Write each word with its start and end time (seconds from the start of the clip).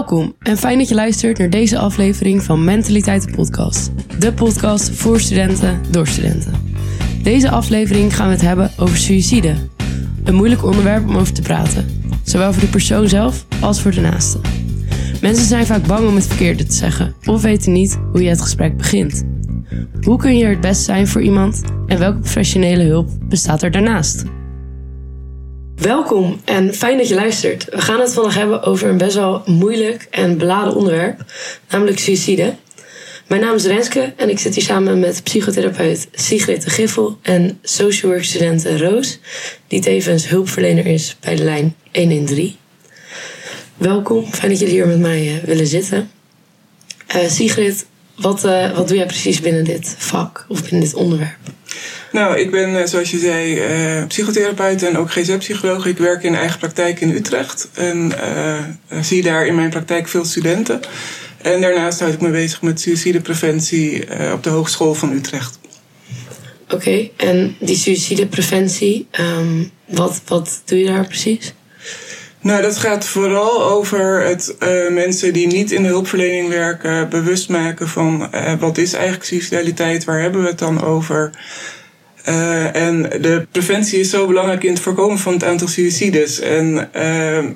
Welkom 0.00 0.34
en 0.38 0.56
fijn 0.56 0.78
dat 0.78 0.88
je 0.88 0.94
luistert 0.94 1.38
naar 1.38 1.50
deze 1.50 1.78
aflevering 1.78 2.42
van 2.42 2.64
Mentaliteiten 2.64 3.34
Podcast. 3.34 3.90
De 4.18 4.32
podcast 4.32 4.90
voor 4.90 5.20
studenten 5.20 5.80
door 5.90 6.06
studenten. 6.06 6.52
Deze 7.22 7.50
aflevering 7.50 8.16
gaan 8.16 8.26
we 8.26 8.32
het 8.32 8.42
hebben 8.42 8.70
over 8.78 8.96
suïcide. 8.96 9.54
Een 10.24 10.34
moeilijk 10.34 10.64
onderwerp 10.64 11.08
om 11.08 11.16
over 11.16 11.32
te 11.32 11.42
praten. 11.42 11.86
Zowel 12.22 12.52
voor 12.52 12.62
de 12.62 12.68
persoon 12.68 13.08
zelf 13.08 13.46
als 13.60 13.80
voor 13.80 13.90
de 13.90 14.00
naasten. 14.00 14.40
Mensen 15.20 15.46
zijn 15.46 15.66
vaak 15.66 15.86
bang 15.86 16.08
om 16.08 16.14
het 16.14 16.26
verkeerde 16.26 16.64
te 16.64 16.74
zeggen 16.74 17.14
of 17.24 17.42
weten 17.42 17.72
niet 17.72 17.98
hoe 18.12 18.22
je 18.22 18.28
het 18.28 18.40
gesprek 18.40 18.76
begint. 18.76 19.24
Hoe 20.00 20.18
kun 20.18 20.36
je 20.36 20.44
er 20.44 20.50
het 20.50 20.60
best 20.60 20.82
zijn 20.82 21.08
voor 21.08 21.22
iemand 21.22 21.62
en 21.86 21.98
welke 21.98 22.18
professionele 22.18 22.84
hulp 22.84 23.08
bestaat 23.28 23.62
er 23.62 23.70
daarnaast? 23.70 24.24
Welkom 25.80 26.40
en 26.44 26.74
fijn 26.74 26.96
dat 26.96 27.08
je 27.08 27.14
luistert. 27.14 27.64
We 27.64 27.80
gaan 27.80 28.00
het 28.00 28.12
vandaag 28.12 28.34
hebben 28.34 28.62
over 28.62 28.88
een 28.88 28.98
best 28.98 29.14
wel 29.14 29.42
moeilijk 29.46 30.06
en 30.10 30.38
beladen 30.38 30.74
onderwerp, 30.74 31.24
namelijk 31.68 31.98
suïcide. 31.98 32.54
Mijn 33.26 33.40
naam 33.40 33.54
is 33.54 33.64
Renske 33.64 34.12
en 34.16 34.30
ik 34.30 34.38
zit 34.38 34.54
hier 34.54 34.64
samen 34.64 34.98
met 34.98 35.22
psychotherapeut 35.22 36.08
Sigrid 36.12 36.64
de 36.64 36.70
Giffel 36.70 37.18
en 37.22 37.58
social 37.62 38.12
work 38.12 38.24
student 38.24 38.66
Roos, 38.66 39.18
die 39.68 39.80
tevens 39.80 40.28
hulpverlener 40.28 40.86
is 40.86 41.16
bij 41.20 41.36
de 41.36 41.44
lijn 41.44 41.76
113. 41.92 42.56
Welkom, 43.76 44.32
fijn 44.32 44.50
dat 44.50 44.60
jullie 44.60 44.74
hier 44.74 44.86
met 44.86 45.00
mij 45.00 45.26
uh, 45.26 45.44
willen 45.44 45.66
zitten. 45.66 46.10
Uh, 47.16 47.28
Sigrid, 47.28 47.86
wat, 48.16 48.44
uh, 48.44 48.76
wat 48.76 48.88
doe 48.88 48.96
jij 48.96 49.06
precies 49.06 49.40
binnen 49.40 49.64
dit 49.64 49.94
vak 49.98 50.44
of 50.48 50.62
binnen 50.62 50.80
dit 50.80 50.94
onderwerp? 50.94 51.38
Nou, 52.12 52.38
ik 52.38 52.50
ben, 52.50 52.88
zoals 52.88 53.10
je 53.10 53.18
zei, 53.18 53.54
uh, 53.98 54.06
psychotherapeut 54.06 54.82
en 54.82 54.96
ook 54.96 55.10
GZ-psycholoog. 55.10 55.86
Ik 55.86 55.98
werk 55.98 56.22
in 56.22 56.34
eigen 56.34 56.58
praktijk 56.58 57.00
in 57.00 57.10
Utrecht 57.10 57.68
en 57.74 58.12
uh, 58.92 59.02
zie 59.02 59.22
daar 59.22 59.46
in 59.46 59.54
mijn 59.54 59.70
praktijk 59.70 60.08
veel 60.08 60.24
studenten. 60.24 60.80
En 61.42 61.60
daarnaast 61.60 62.00
houd 62.00 62.12
ik 62.12 62.20
me 62.20 62.30
bezig 62.30 62.62
met 62.62 62.80
suïcidepreventie 62.80 64.06
uh, 64.06 64.32
op 64.32 64.42
de 64.42 64.50
Hogeschool 64.50 64.94
van 64.94 65.12
Utrecht. 65.12 65.58
Oké, 66.64 66.74
okay, 66.74 67.12
en 67.16 67.56
die 67.60 67.76
suïcidepreventie, 67.76 69.08
um, 69.20 69.70
wat, 69.86 70.20
wat 70.26 70.62
doe 70.64 70.78
je 70.78 70.86
daar 70.86 71.06
precies? 71.06 71.54
Nou, 72.40 72.62
dat 72.62 72.76
gaat 72.76 73.06
vooral 73.06 73.64
over 73.64 74.24
het 74.24 74.56
uh, 74.60 74.90
mensen 74.90 75.32
die 75.32 75.46
niet 75.46 75.72
in 75.72 75.82
de 75.82 75.88
hulpverlening 75.88 76.48
werken 76.48 77.08
bewust 77.08 77.48
maken 77.48 77.88
van 77.88 78.28
uh, 78.34 78.54
wat 78.54 78.78
is 78.78 78.92
eigenlijk 78.92 79.24
suicidaliteit, 79.24 80.04
waar 80.04 80.20
hebben 80.20 80.42
we 80.42 80.48
het 80.48 80.58
dan 80.58 80.82
over? 80.82 81.30
Uh, 82.28 82.76
en 82.76 83.02
de 83.02 83.46
preventie 83.50 84.00
is 84.00 84.10
zo 84.10 84.26
belangrijk 84.26 84.64
in 84.64 84.72
het 84.72 84.82
voorkomen 84.82 85.18
van 85.18 85.32
het 85.32 85.44
aantal 85.44 85.68
suicides. 85.68 86.40
En 86.40 86.74
uh, 86.74 86.82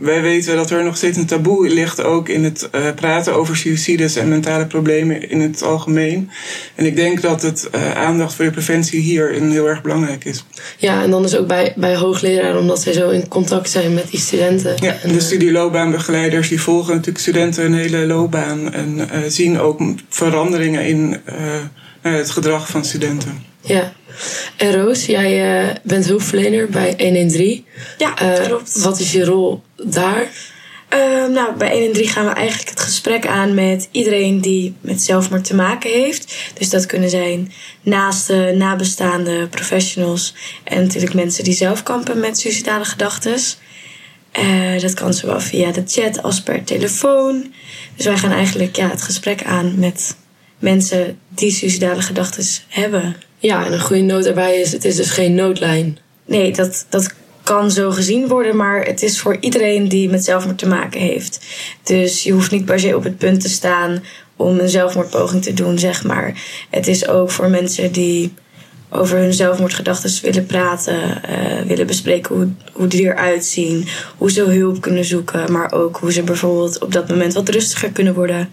wij 0.01 0.23
weten 0.23 0.57
dat 0.57 0.71
er 0.71 0.85
nog 0.85 0.97
steeds 0.97 1.17
een 1.17 1.27
taboe 1.27 1.69
ligt 1.69 2.03
ook 2.03 2.29
in 2.29 2.45
het 2.45 2.69
uh, 2.75 2.81
praten 2.95 3.35
over 3.35 3.57
suicides 3.57 4.17
en 4.17 4.29
mentale 4.29 4.67
problemen 4.67 5.31
in 5.31 5.41
het 5.41 5.63
algemeen. 5.63 6.31
En 6.75 6.87
ik 6.87 6.97
denk 6.97 7.23
dat 7.23 7.43
het 7.43 7.69
aandacht 7.95 8.35
voor 8.35 8.45
de 8.45 8.51
preventie 8.51 9.01
hier 9.01 9.33
heel 9.33 9.69
erg 9.69 9.83
belangrijk 9.83 10.25
is. 10.25 10.45
Ja, 10.77 11.03
en 11.03 11.11
dan 11.11 11.25
is 11.25 11.37
ook 11.37 11.47
bij, 11.47 11.73
bij 11.77 11.97
hoogleraren, 11.97 12.61
omdat 12.61 12.83
zij 12.83 12.93
zo 12.93 13.11
in 13.11 13.29
contact 13.29 13.71
zijn 13.71 13.95
met 13.95 14.11
die 14.11 14.21
studenten. 14.21 14.75
Ja, 14.81 14.97
en, 15.03 15.13
de 15.13 15.21
studieloopbaanbegeleiders 15.21 16.49
die 16.49 16.61
volgen 16.61 16.93
natuurlijk 16.93 17.19
studenten 17.19 17.65
een 17.65 17.75
hele 17.75 18.07
loopbaan 18.07 18.73
en 18.73 19.09
zien 19.33 19.61
ook 19.61 19.81
veranderingen 20.09 20.87
in 20.87 21.21
het 22.01 22.31
gedrag 22.31 22.69
van 22.69 22.85
studenten. 22.85 23.54
Ja. 23.65 23.93
En 24.57 24.73
Roos, 24.73 25.07
jij 25.07 25.65
uh, 25.65 25.75
bent 25.83 26.07
hulpverlener 26.07 26.69
bij 26.69 26.95
113. 26.99 27.65
Ja, 27.99 28.23
uh, 28.23 28.45
klopt. 28.45 28.83
Wat 28.83 29.01
is 29.01 29.13
je 29.13 29.25
rol 29.25 29.63
daar? 29.77 30.29
Uh, 30.95 31.27
nou, 31.29 31.57
bij 31.57 31.71
113 31.71 32.09
gaan 32.09 32.27
we 32.27 32.33
eigenlijk 32.33 32.69
het 32.69 32.81
gesprek 32.81 33.27
aan 33.27 33.55
met 33.55 33.89
iedereen 33.91 34.41
die 34.41 34.75
met 34.81 35.03
zelfmoord 35.03 35.45
te 35.45 35.55
maken 35.55 35.91
heeft. 35.91 36.35
Dus 36.59 36.71
dat 36.71 36.87
kunnen 36.87 37.11
zijn 37.11 37.53
naaste, 37.83 38.55
nabestaande, 38.57 39.47
professionals 39.47 40.35
en 40.65 40.83
natuurlijk 40.83 41.15
mensen 41.15 41.45
die 41.45 41.55
zelf 41.55 41.83
kampen 41.83 42.21
met 42.21 42.39
suicidale 42.39 42.85
gedachten. 42.85 43.37
dat 44.81 44.95
kan 44.95 45.15
zowel 45.15 45.41
via 45.41 45.73
de 45.73 45.83
chat 45.87 46.23
als 46.23 46.43
per 46.43 46.65
telefoon. 46.65 47.53
Dus 47.97 48.07
wij 48.07 48.19
gaan 48.19 48.33
eigenlijk 48.33 48.77
ja, 48.77 48.89
het 48.89 49.03
gesprek 49.03 49.45
aan 49.45 49.79
met 49.79 50.17
mensen 50.59 51.19
die 51.29 51.51
suicidale 51.51 52.03
gedachten 52.03 52.45
hebben. 52.69 53.17
Ja, 53.45 53.67
en 53.67 53.73
een 53.73 53.81
goede 53.81 54.03
noot 54.03 54.25
daarbij 54.25 54.61
is: 54.61 54.73
het 54.73 54.85
is 54.85 54.97
dus 54.97 55.11
geen 55.11 55.35
noodlijn. 55.35 55.99
Nee, 56.27 56.53
dat, 56.53 56.87
dat 56.89 57.15
kan 57.43 57.71
zo 57.71 57.91
gezien 57.91 58.29
worden, 58.29 58.57
maar 58.57 58.85
het 58.85 59.03
is 59.03 59.21
voor 59.21 59.37
iedereen 59.41 59.89
die 59.89 60.11
met 60.11 60.25
zelfmoord 60.25 60.59
te 60.59 60.69
maken 60.69 61.01
heeft. 61.01 61.41
Dus 61.83 62.23
je 62.23 62.33
hoeft 62.33 62.51
niet 62.51 62.65
per 62.65 62.81
se 62.81 62.97
op 62.97 63.05
het 63.05 63.19
punt 63.19 63.41
te 63.41 63.49
staan 63.49 64.05
om 64.37 64.59
een 64.59 64.69
zelfmoordpoging 64.69 65.43
te 65.43 65.53
doen, 65.53 65.79
zeg 65.79 66.05
maar. 66.05 66.43
Het 66.71 66.87
is 66.87 67.09
ook 67.09 67.31
voor 67.31 67.51
mensen 67.51 67.93
die 67.93 68.33
over 68.89 69.19
hun 69.19 69.35
zelfmoordgedachten 69.35 70.23
willen 70.23 70.47
praten, 70.47 71.21
uh, 71.31 71.61
willen 71.67 71.87
bespreken 71.87 72.35
hoe, 72.35 72.49
hoe 72.73 72.87
die 72.87 73.03
eruit 73.03 73.45
zien, 73.45 73.87
hoe 74.17 74.31
ze 74.31 74.43
hulp 74.43 74.81
kunnen 74.81 75.05
zoeken, 75.05 75.53
maar 75.53 75.73
ook 75.73 75.97
hoe 75.97 76.13
ze 76.13 76.23
bijvoorbeeld 76.23 76.83
op 76.83 76.93
dat 76.93 77.09
moment 77.09 77.35
wat 77.35 77.49
rustiger 77.49 77.91
kunnen 77.91 78.15
worden, 78.15 78.53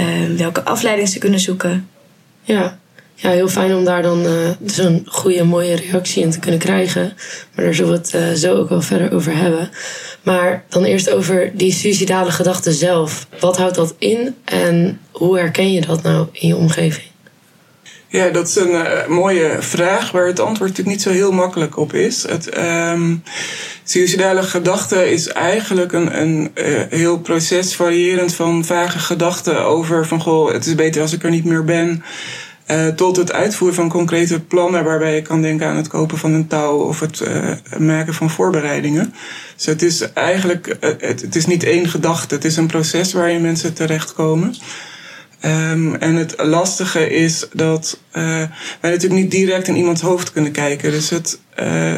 uh, 0.00 0.36
welke 0.36 0.64
afleiding 0.64 1.08
ze 1.08 1.18
kunnen 1.18 1.40
zoeken. 1.40 1.88
Ja, 2.42 2.78
ja, 3.20 3.30
heel 3.30 3.48
fijn 3.48 3.74
om 3.74 3.84
daar 3.84 4.02
dan 4.02 4.26
uh, 4.26 4.50
zo'n 4.64 5.02
goede, 5.06 5.44
mooie 5.44 5.76
reactie 5.76 6.22
in 6.22 6.30
te 6.30 6.38
kunnen 6.38 6.60
krijgen. 6.60 7.12
Maar 7.54 7.64
daar 7.64 7.74
zullen 7.74 7.92
we 7.92 7.98
het 7.98 8.14
uh, 8.14 8.48
zo 8.48 8.56
ook 8.56 8.68
wel 8.68 8.82
verder 8.82 9.12
over 9.12 9.36
hebben. 9.36 9.70
Maar 10.22 10.64
dan 10.68 10.84
eerst 10.84 11.10
over 11.10 11.50
die 11.54 11.72
suicidale 11.72 12.30
gedachten 12.30 12.72
zelf. 12.72 13.26
Wat 13.40 13.56
houdt 13.56 13.74
dat 13.74 13.94
in 13.98 14.34
en 14.44 15.00
hoe 15.10 15.38
herken 15.38 15.72
je 15.72 15.80
dat 15.80 16.02
nou 16.02 16.26
in 16.32 16.48
je 16.48 16.56
omgeving? 16.56 17.06
Ja, 18.08 18.28
dat 18.28 18.48
is 18.48 18.56
een 18.56 18.70
uh, 18.70 19.06
mooie 19.06 19.56
vraag 19.58 20.10
waar 20.10 20.26
het 20.26 20.40
antwoord 20.40 20.70
natuurlijk 20.70 20.96
niet 20.96 21.02
zo 21.02 21.10
heel 21.10 21.32
makkelijk 21.32 21.76
op 21.76 21.94
is. 21.94 22.22
Het 22.28 22.58
um, 22.58 23.22
suicidale 23.84 24.42
gedachte 24.42 25.10
is 25.10 25.28
eigenlijk 25.28 25.92
een, 25.92 26.20
een 26.20 26.50
heel 26.88 27.18
proces 27.18 27.74
variërend 27.74 28.34
van 28.34 28.64
vage 28.64 28.98
gedachten 28.98 29.64
over 29.64 30.06
van 30.06 30.20
goh, 30.20 30.52
het 30.52 30.66
is 30.66 30.74
beter 30.74 31.02
als 31.02 31.12
ik 31.12 31.22
er 31.22 31.30
niet 31.30 31.44
meer 31.44 31.64
ben. 31.64 32.04
Uh, 32.70 32.88
tot 32.88 33.16
het 33.16 33.32
uitvoeren 33.32 33.76
van 33.76 33.88
concrete 33.88 34.40
plannen 34.40 34.84
waarbij 34.84 35.14
je 35.14 35.22
kan 35.22 35.42
denken 35.42 35.66
aan 35.66 35.76
het 35.76 35.88
kopen 35.88 36.18
van 36.18 36.32
een 36.32 36.46
touw 36.46 36.78
of 36.78 37.00
het 37.00 37.20
uh, 37.20 37.52
maken 37.78 38.14
van 38.14 38.30
voorbereidingen. 38.30 39.14
Dus 39.56 39.66
het 39.66 39.82
is 39.82 40.12
eigenlijk, 40.12 40.66
uh, 40.66 40.90
het, 40.98 41.20
het, 41.20 41.36
is 41.36 41.46
niet 41.46 41.64
één 41.64 41.88
gedachte, 41.88 42.34
het 42.34 42.44
is 42.44 42.56
een 42.56 42.66
proces 42.66 43.12
waarin 43.12 43.40
mensen 43.40 43.74
terechtkomen. 43.74 44.54
Um, 45.44 45.94
en 45.94 46.14
het 46.14 46.34
lastige 46.36 47.10
is 47.10 47.46
dat 47.52 48.00
wij 48.12 48.50
natuurlijk 48.80 49.20
niet 49.20 49.30
direct 49.30 49.68
in 49.68 49.76
iemands 49.76 50.02
hoofd 50.02 50.32
kunnen 50.32 50.52
kijken. 50.52 50.90
Dus 50.90 51.10
het, 51.10 51.40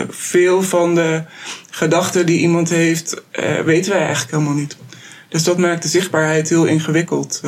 veel 0.09 0.63
van 0.63 0.95
de 0.95 1.23
gedachten 1.71 2.27
die 2.27 2.41
iemand 2.41 2.71
heeft, 2.71 3.23
weten 3.65 3.93
wij 3.93 4.01
eigenlijk 4.01 4.31
helemaal 4.31 4.55
niet. 4.55 4.77
Dus 5.29 5.45
dat 5.45 5.59
maakt 5.59 5.83
de 5.83 5.89
zichtbaarheid 5.89 6.49
heel 6.49 6.65
ingewikkeld. 6.65 7.41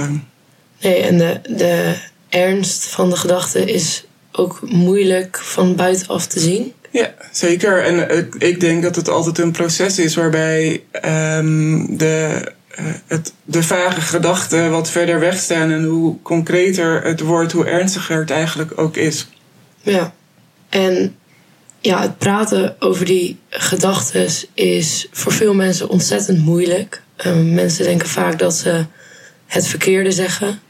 Nee, 0.80 1.02
en 1.02 1.18
de, 1.18 1.40
de 1.56 1.94
ernst 2.34 2.84
van 2.86 3.10
de 3.10 3.16
gedachte 3.16 3.72
is 3.72 4.04
ook 4.32 4.60
moeilijk 4.62 5.38
van 5.42 5.76
buitenaf 5.76 6.26
te 6.26 6.40
zien. 6.40 6.72
Ja, 6.90 7.14
zeker. 7.32 7.82
En 7.82 8.28
ik 8.38 8.60
denk 8.60 8.82
dat 8.82 8.96
het 8.96 9.08
altijd 9.08 9.38
een 9.38 9.52
proces 9.52 9.98
is 9.98 10.14
waarbij 10.14 10.82
um, 11.36 11.96
de, 11.96 12.42
uh, 12.78 12.86
het, 13.06 13.32
de 13.44 13.62
vage 13.62 14.00
gedachten 14.00 14.70
wat 14.70 14.90
verder 14.90 15.20
wegstaan 15.20 15.70
en 15.70 15.84
hoe 15.84 16.22
concreter 16.22 17.02
het 17.02 17.20
wordt, 17.20 17.52
hoe 17.52 17.66
ernstiger 17.66 18.18
het 18.18 18.30
eigenlijk 18.30 18.78
ook 18.78 18.96
is. 18.96 19.28
Ja, 19.82 20.14
en 20.68 21.16
ja, 21.80 22.00
het 22.00 22.18
praten 22.18 22.76
over 22.78 23.04
die 23.04 23.38
gedachten 23.48 24.26
is 24.54 25.08
voor 25.10 25.32
veel 25.32 25.54
mensen 25.54 25.88
ontzettend 25.88 26.38
moeilijk. 26.38 27.02
Um, 27.26 27.54
mensen 27.54 27.84
denken 27.84 28.08
vaak 28.08 28.38
dat 28.38 28.54
ze 28.54 28.84
het 29.46 29.66
verkeerde 29.66 30.10
zeggen. 30.10 30.60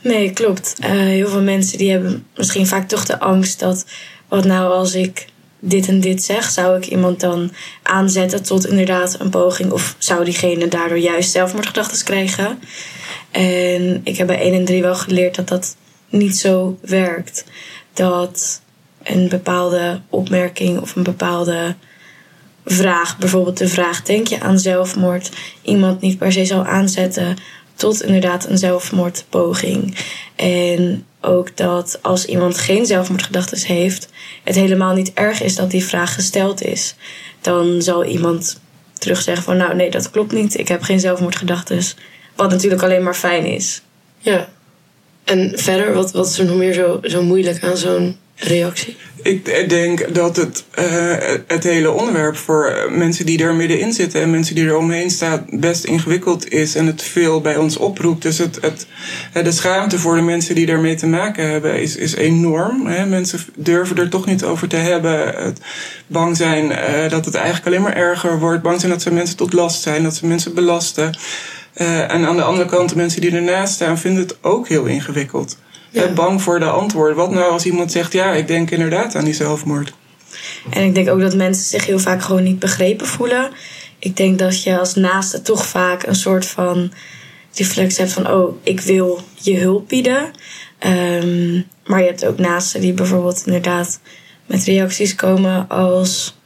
Nee, 0.00 0.32
klopt. 0.32 0.74
Uh, 0.80 0.90
heel 0.90 1.28
veel 1.28 1.42
mensen 1.42 1.78
die 1.78 1.90
hebben 1.90 2.26
misschien 2.36 2.66
vaak 2.66 2.88
toch 2.88 3.04
de 3.04 3.20
angst 3.20 3.60
dat... 3.60 3.86
wat 4.28 4.44
nou 4.44 4.72
als 4.72 4.94
ik 4.94 5.26
dit 5.60 5.88
en 5.88 6.00
dit 6.00 6.22
zeg, 6.22 6.50
zou 6.50 6.76
ik 6.76 6.86
iemand 6.86 7.20
dan 7.20 7.52
aanzetten 7.82 8.42
tot 8.42 8.66
inderdaad 8.66 9.20
een 9.20 9.30
poging... 9.30 9.72
of 9.72 9.94
zou 9.98 10.24
diegene 10.24 10.68
daardoor 10.68 10.98
juist 10.98 11.30
zelfmoordgedachten 11.30 12.04
krijgen? 12.04 12.58
En 13.30 14.00
ik 14.04 14.16
heb 14.16 14.26
bij 14.26 14.40
1 14.40 14.54
en 14.54 14.64
3 14.64 14.82
wel 14.82 14.94
geleerd 14.94 15.34
dat 15.34 15.48
dat 15.48 15.76
niet 16.08 16.36
zo 16.36 16.78
werkt. 16.80 17.44
Dat 17.92 18.60
een 19.02 19.28
bepaalde 19.28 20.00
opmerking 20.08 20.80
of 20.80 20.96
een 20.96 21.02
bepaalde 21.02 21.74
vraag, 22.64 23.18
bijvoorbeeld 23.18 23.58
de 23.58 23.68
vraag: 23.68 24.02
denk 24.02 24.26
je 24.26 24.40
aan 24.40 24.58
zelfmoord, 24.58 25.30
iemand 25.62 26.00
niet 26.00 26.18
per 26.18 26.32
se 26.32 26.44
zal 26.44 26.64
aanzetten 26.64 27.36
tot 27.78 28.02
inderdaad 28.02 28.48
een 28.48 28.58
zelfmoordpoging. 28.58 29.96
En 30.36 31.06
ook 31.20 31.56
dat 31.56 31.98
als 32.02 32.24
iemand 32.26 32.58
geen 32.58 32.86
zelfmoordgedachten 32.86 33.66
heeft, 33.66 34.08
het 34.44 34.54
helemaal 34.54 34.94
niet 34.94 35.12
erg 35.14 35.42
is 35.42 35.56
dat 35.56 35.70
die 35.70 35.84
vraag 35.84 36.14
gesteld 36.14 36.62
is. 36.62 36.94
Dan 37.40 37.82
zal 37.82 38.04
iemand 38.04 38.60
terug 38.98 39.22
zeggen 39.22 39.44
van 39.44 39.56
nou 39.56 39.74
nee, 39.74 39.90
dat 39.90 40.10
klopt 40.10 40.32
niet, 40.32 40.58
ik 40.58 40.68
heb 40.68 40.82
geen 40.82 41.00
zelfmoordgedachten. 41.00 41.80
Wat 42.36 42.50
natuurlijk 42.50 42.82
alleen 42.82 43.02
maar 43.02 43.14
fijn 43.14 43.44
is. 43.44 43.82
Ja. 44.18 44.48
En 45.24 45.52
verder, 45.54 45.94
wat, 45.94 46.12
wat 46.12 46.26
is 46.26 46.38
er 46.38 46.44
nog 46.44 46.56
meer 46.56 46.72
zo, 46.72 46.98
zo 47.02 47.22
moeilijk 47.22 47.64
aan 47.64 47.76
zo'n 47.76 48.16
reactie? 48.38 48.96
Ik 49.22 49.68
denk 49.68 50.14
dat 50.14 50.36
het, 50.36 50.64
uh, 50.78 50.84
het 51.46 51.64
hele 51.64 51.90
onderwerp 51.90 52.36
voor 52.36 52.88
mensen 52.90 53.26
die 53.26 53.42
er 53.42 53.54
middenin 53.54 53.92
zitten 53.92 54.20
en 54.20 54.30
mensen 54.30 54.54
die 54.54 54.66
er 54.66 54.76
omheen 54.76 55.10
staan 55.10 55.46
best 55.50 55.84
ingewikkeld 55.84 56.52
is 56.52 56.74
en 56.74 56.86
het 56.86 57.02
veel 57.02 57.40
bij 57.40 57.56
ons 57.56 57.76
oproept. 57.76 58.22
Dus 58.22 58.38
het, 58.38 58.58
het, 58.60 58.86
de 59.44 59.52
schaamte 59.52 59.98
voor 59.98 60.16
de 60.16 60.22
mensen 60.22 60.54
die 60.54 60.66
daarmee 60.66 60.94
te 60.94 61.06
maken 61.06 61.50
hebben 61.50 61.80
is, 61.80 61.96
is 61.96 62.14
enorm. 62.14 62.86
Hè. 62.86 63.06
Mensen 63.06 63.40
durven 63.56 63.96
er 63.96 64.08
toch 64.08 64.26
niet 64.26 64.44
over 64.44 64.68
te 64.68 64.76
hebben. 64.76 65.54
Bang 66.06 66.36
zijn 66.36 66.64
uh, 66.70 67.10
dat 67.10 67.24
het 67.24 67.34
eigenlijk 67.34 67.66
alleen 67.66 67.82
maar 67.82 67.96
erger 67.96 68.38
wordt. 68.38 68.62
Bang 68.62 68.80
zijn 68.80 68.92
dat 68.92 69.02
ze 69.02 69.12
mensen 69.12 69.36
tot 69.36 69.52
last 69.52 69.82
zijn, 69.82 70.02
dat 70.02 70.16
ze 70.16 70.26
mensen 70.26 70.54
belasten. 70.54 71.18
Uh, 71.74 72.12
en 72.12 72.26
aan 72.26 72.36
de 72.36 72.42
andere 72.42 72.68
kant, 72.68 72.88
de 72.88 72.96
mensen 72.96 73.20
die 73.20 73.34
ernaast 73.34 73.74
staan 73.74 73.98
vinden 73.98 74.22
het 74.22 74.36
ook 74.40 74.68
heel 74.68 74.84
ingewikkeld. 74.84 75.56
Ja. 75.90 76.06
Bang 76.06 76.42
voor 76.42 76.58
de 76.58 76.70
antwoorden. 76.70 77.16
Wat 77.16 77.30
nou 77.30 77.50
als 77.50 77.66
iemand 77.66 77.92
zegt, 77.92 78.12
ja, 78.12 78.32
ik 78.32 78.46
denk 78.46 78.70
inderdaad 78.70 79.14
aan 79.14 79.24
die 79.24 79.34
zelfmoord. 79.34 79.92
En 80.70 80.84
ik 80.84 80.94
denk 80.94 81.08
ook 81.08 81.20
dat 81.20 81.34
mensen 81.34 81.64
zich 81.64 81.86
heel 81.86 81.98
vaak 81.98 82.22
gewoon 82.22 82.42
niet 82.42 82.58
begrepen 82.58 83.06
voelen. 83.06 83.50
Ik 83.98 84.16
denk 84.16 84.38
dat 84.38 84.62
je 84.62 84.78
als 84.78 84.94
naaste 84.94 85.42
toch 85.42 85.66
vaak 85.66 86.06
een 86.06 86.14
soort 86.14 86.46
van 86.46 86.92
reflex 87.54 87.96
hebt 87.96 88.12
van, 88.12 88.30
oh, 88.30 88.56
ik 88.62 88.80
wil 88.80 89.20
je 89.34 89.58
hulp 89.58 89.88
bieden. 89.88 90.30
Um, 90.86 91.66
maar 91.84 92.00
je 92.00 92.06
hebt 92.06 92.26
ook 92.26 92.38
naasten 92.38 92.80
die 92.80 92.92
bijvoorbeeld 92.92 93.42
inderdaad 93.46 94.00
met 94.46 94.64
reacties 94.64 95.14
komen 95.14 95.68
als 95.68 96.37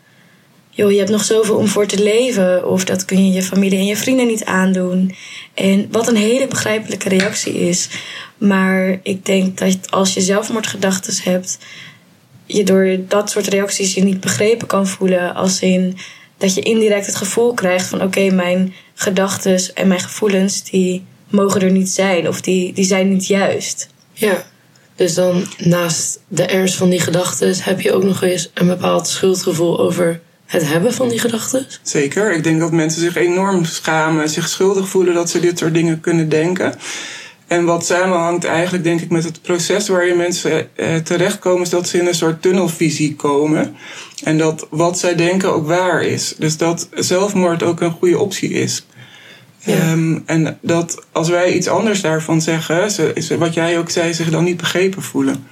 je 0.91 0.99
hebt 0.99 1.11
nog 1.11 1.25
zoveel 1.25 1.57
om 1.57 1.69
voor 1.69 1.87
te 1.87 2.03
leven. 2.03 2.69
Of 2.69 2.85
dat 2.85 3.05
kun 3.05 3.27
je 3.27 3.33
je 3.33 3.43
familie 3.43 3.79
en 3.79 3.87
je 3.87 3.97
vrienden 3.97 4.27
niet 4.27 4.45
aandoen. 4.45 5.15
En 5.55 5.89
wat 5.91 6.09
een 6.09 6.17
hele 6.17 6.49
begrijpelijke 6.49 7.09
reactie 7.09 7.55
is. 7.55 7.89
Maar 8.39 9.01
ik 9.03 9.27
denk 9.27 9.59
dat 9.59 9.91
als 9.91 10.15
je 10.15 10.21
zelfmoordgedachten 10.21 11.15
hebt, 11.23 11.59
je 12.47 12.65
door 12.65 12.97
dat 13.09 13.31
soort 13.31 13.47
reacties 13.47 13.95
je 13.95 14.05
niet 14.05 14.21
begrepen 14.21 14.67
kan 14.67 14.87
voelen. 14.87 15.35
Als 15.35 15.61
in 15.61 15.97
dat 16.39 16.55
je 16.55 16.61
indirect 16.61 17.07
het 17.07 17.17
gevoel 17.17 17.55
krijgt 17.55 17.87
van 17.87 18.03
oké, 18.03 18.31
mijn 18.31 18.75
gedachten 18.95 19.75
en 19.75 19.89
mijn 19.89 20.01
gevoelens 20.01 20.65
die 20.65 21.05
mogen 21.29 21.61
er 21.61 21.71
niet 21.71 21.91
zijn. 21.91 22.29
Of 22.29 22.41
die, 22.41 22.73
die 22.73 22.85
zijn 22.85 23.09
niet 23.09 23.27
juist. 23.27 23.89
Ja. 24.13 24.45
Dus 24.97 25.15
dan 25.15 25.47
naast 25.59 26.21
de 26.29 26.45
ernst 26.45 26.75
van 26.75 26.91
die 26.91 27.01
gedachten 27.01 27.55
heb 27.63 27.81
je 27.81 27.93
ook 27.93 28.03
nog 28.03 28.23
eens 28.23 28.51
een 28.55 28.67
bepaald 28.67 29.09
schuldgevoel 29.09 29.81
over 29.81 30.21
het 30.53 30.69
hebben 30.69 30.95
van 30.95 31.09
die 31.09 31.19
gedachten? 31.19 31.67
Zeker. 31.83 32.33
Ik 32.33 32.45
denk 32.45 32.61
dat 32.61 32.73
mensen 32.73 33.01
zich 33.01 33.17
enorm 33.17 33.65
schamen, 33.65 34.29
zich 34.29 34.49
schuldig 34.49 34.89
voelen 34.89 35.15
dat 35.15 35.31
ze 35.31 35.41
dit 35.41 35.59
soort 35.59 35.75
dingen 35.75 36.01
kunnen 36.01 36.29
denken. 36.29 36.75
En 37.47 37.65
wat 37.65 37.87
samenhangt 37.87 38.45
eigenlijk, 38.45 38.85
denk 38.85 39.01
ik, 39.01 39.11
met 39.11 39.25
het 39.25 39.43
proces 39.43 39.89
waarin 39.89 40.17
mensen 40.17 40.77
eh, 40.77 40.97
terechtkomen, 40.97 41.63
is 41.63 41.71
dat 41.71 41.89
ze 41.89 41.99
in 41.99 42.07
een 42.07 42.15
soort 42.15 42.43
tunnelvisie 42.43 43.17
komen. 43.17 43.77
En 44.25 44.39
dat 44.39 44.67
wat 44.71 44.99
zij 44.99 45.15
denken 45.15 45.55
ook 45.55 45.67
waar 45.67 46.03
is. 46.03 46.35
Dus 46.39 46.57
dat 46.57 46.89
zelfmoord 46.95 47.63
ook 47.63 47.81
een 47.81 47.93
goede 47.93 48.19
optie 48.19 48.51
is. 48.51 48.87
Ja. 49.59 49.93
Um, 49.93 50.23
en 50.27 50.59
dat 50.63 51.05
als 51.13 51.29
wij 51.29 51.53
iets 51.53 51.69
anders 51.69 52.01
daarvan 52.01 52.43
zeggen, 52.43 52.91
ze, 52.91 53.11
is 53.15 53.29
wat 53.29 53.55
jij 53.55 53.79
ook 53.79 53.91
zei, 53.91 54.15
zich 54.15 54.31
dan 54.31 54.45
niet 54.45 54.57
begrepen 54.57 55.03
voelen. 55.03 55.47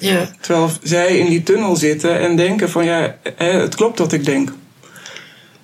Ja. 0.00 0.30
Terwijl 0.40 0.70
zij 0.82 1.18
in 1.18 1.28
die 1.28 1.42
tunnel 1.42 1.76
zitten 1.76 2.20
en 2.20 2.36
denken 2.36 2.70
van 2.70 2.84
ja, 2.84 3.16
het 3.36 3.74
klopt 3.74 3.98
wat 3.98 4.12
ik 4.12 4.24
denk. 4.24 4.52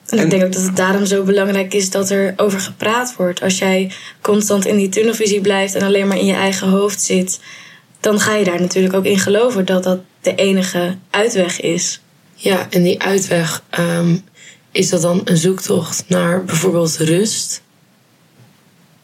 En 0.09 0.19
ik 0.19 0.31
denk 0.31 0.45
ook 0.45 0.53
dat 0.53 0.63
het 0.63 0.77
daarom 0.77 1.07
zo 1.07 1.23
belangrijk 1.23 1.75
is 1.75 1.91
dat 1.91 2.11
er 2.11 2.35
over 2.37 2.61
gepraat 2.61 3.15
wordt. 3.17 3.43
Als 3.43 3.59
jij 3.59 3.91
constant 4.21 4.67
in 4.67 4.77
die 4.77 4.89
tunnelvisie 4.89 5.41
blijft 5.41 5.75
en 5.75 5.83
alleen 5.83 6.09
maar 6.09 6.19
in 6.19 6.27
je 6.27 6.35
eigen 6.35 6.69
hoofd 6.69 7.03
zit, 7.03 7.41
dan 8.01 8.21
ga 8.21 8.35
je 8.35 8.45
daar 8.45 8.61
natuurlijk 8.61 8.95
ook 8.95 9.05
in 9.05 9.19
geloven 9.19 9.65
dat 9.65 9.83
dat 9.83 10.01
de 10.21 10.35
enige 10.35 10.97
uitweg 11.11 11.61
is. 11.61 12.01
Ja, 12.35 12.67
en 12.71 12.83
die 12.83 13.03
uitweg, 13.03 13.63
um, 13.79 14.25
is 14.73 14.89
dat 14.89 15.03
dan 15.03 15.21
een 15.25 15.37
zoektocht 15.37 16.05
naar 16.09 16.45
bijvoorbeeld 16.45 16.97
rust? 16.97 17.63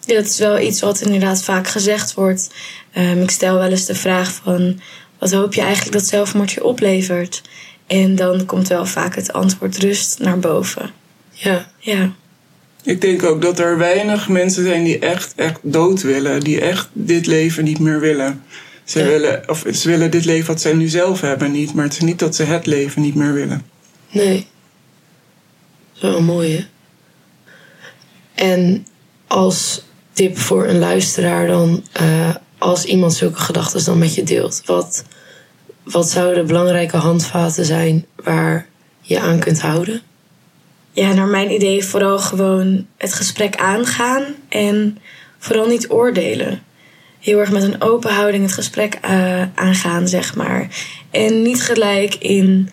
Ja, 0.04 0.14
dat 0.14 0.26
is 0.26 0.38
wel 0.38 0.58
iets 0.60 0.80
wat 0.80 1.00
inderdaad 1.00 1.42
vaak 1.42 1.68
gezegd 1.68 2.14
wordt. 2.14 2.50
Um, 2.96 3.22
ik 3.22 3.30
stel 3.30 3.58
wel 3.58 3.70
eens 3.70 3.86
de 3.86 3.94
vraag 3.94 4.32
van 4.32 4.80
wat 5.22 5.32
hoop 5.32 5.54
je 5.54 5.60
eigenlijk 5.60 5.92
dat 5.92 6.06
zelfmoord 6.06 6.50
je 6.50 6.64
oplevert? 6.64 7.42
En 7.86 8.14
dan 8.14 8.46
komt 8.46 8.68
wel 8.68 8.86
vaak 8.86 9.14
het 9.14 9.32
antwoord 9.32 9.76
rust 9.76 10.18
naar 10.18 10.38
boven. 10.38 10.90
Ja. 11.30 11.70
Ja. 11.78 12.12
Ik 12.82 13.00
denk 13.00 13.22
ook 13.22 13.42
dat 13.42 13.58
er 13.58 13.78
weinig 13.78 14.28
mensen 14.28 14.64
zijn 14.64 14.84
die 14.84 14.98
echt, 14.98 15.32
echt 15.36 15.58
dood 15.62 16.02
willen. 16.02 16.40
Die 16.40 16.60
echt 16.60 16.88
dit 16.92 17.26
leven 17.26 17.64
niet 17.64 17.78
meer 17.78 18.00
willen. 18.00 18.42
Ze, 18.84 18.98
ja. 18.98 19.04
willen, 19.04 19.48
of 19.48 19.64
ze 19.72 19.88
willen 19.88 20.10
dit 20.10 20.24
leven 20.24 20.46
wat 20.46 20.60
zij 20.60 20.72
nu 20.72 20.88
zelf 20.88 21.20
hebben 21.20 21.52
niet. 21.52 21.74
Maar 21.74 21.84
het 21.84 21.94
is 21.94 22.00
niet 22.00 22.18
dat 22.18 22.34
ze 22.34 22.42
het 22.42 22.66
leven 22.66 23.02
niet 23.02 23.14
meer 23.14 23.32
willen. 23.32 23.66
Nee. 24.10 24.46
Zo 25.92 26.20
mooi 26.20 26.56
hè. 26.56 26.64
En 28.44 28.86
als 29.26 29.84
tip 30.12 30.38
voor 30.38 30.66
een 30.66 30.78
luisteraar 30.78 31.46
dan... 31.46 31.84
Uh, 32.00 32.34
als 32.62 32.84
iemand 32.84 33.14
zulke 33.14 33.40
gedachten 33.40 33.84
dan 33.84 33.98
met 33.98 34.14
je 34.14 34.22
deelt. 34.22 34.62
Wat, 34.64 35.04
wat 35.82 36.10
zouden 36.10 36.46
belangrijke 36.46 36.96
handvaten 36.96 37.64
zijn 37.64 38.06
waar 38.16 38.66
je 39.00 39.20
aan 39.20 39.38
kunt 39.38 39.60
houden? 39.60 40.00
Ja, 40.92 41.12
naar 41.12 41.26
mijn 41.26 41.52
idee 41.52 41.84
vooral 41.84 42.18
gewoon 42.18 42.86
het 42.96 43.12
gesprek 43.12 43.56
aangaan 43.56 44.24
en 44.48 44.98
vooral 45.38 45.66
niet 45.66 45.90
oordelen. 45.90 46.62
Heel 47.20 47.38
erg 47.38 47.50
met 47.50 47.62
een 47.62 47.82
open 47.82 48.14
houding 48.14 48.42
het 48.42 48.52
gesprek 48.52 48.98
uh, 49.04 49.42
aangaan, 49.54 50.08
zeg 50.08 50.34
maar. 50.34 50.68
En 51.10 51.42
niet 51.42 51.62
gelijk 51.62 52.14
in 52.14 52.70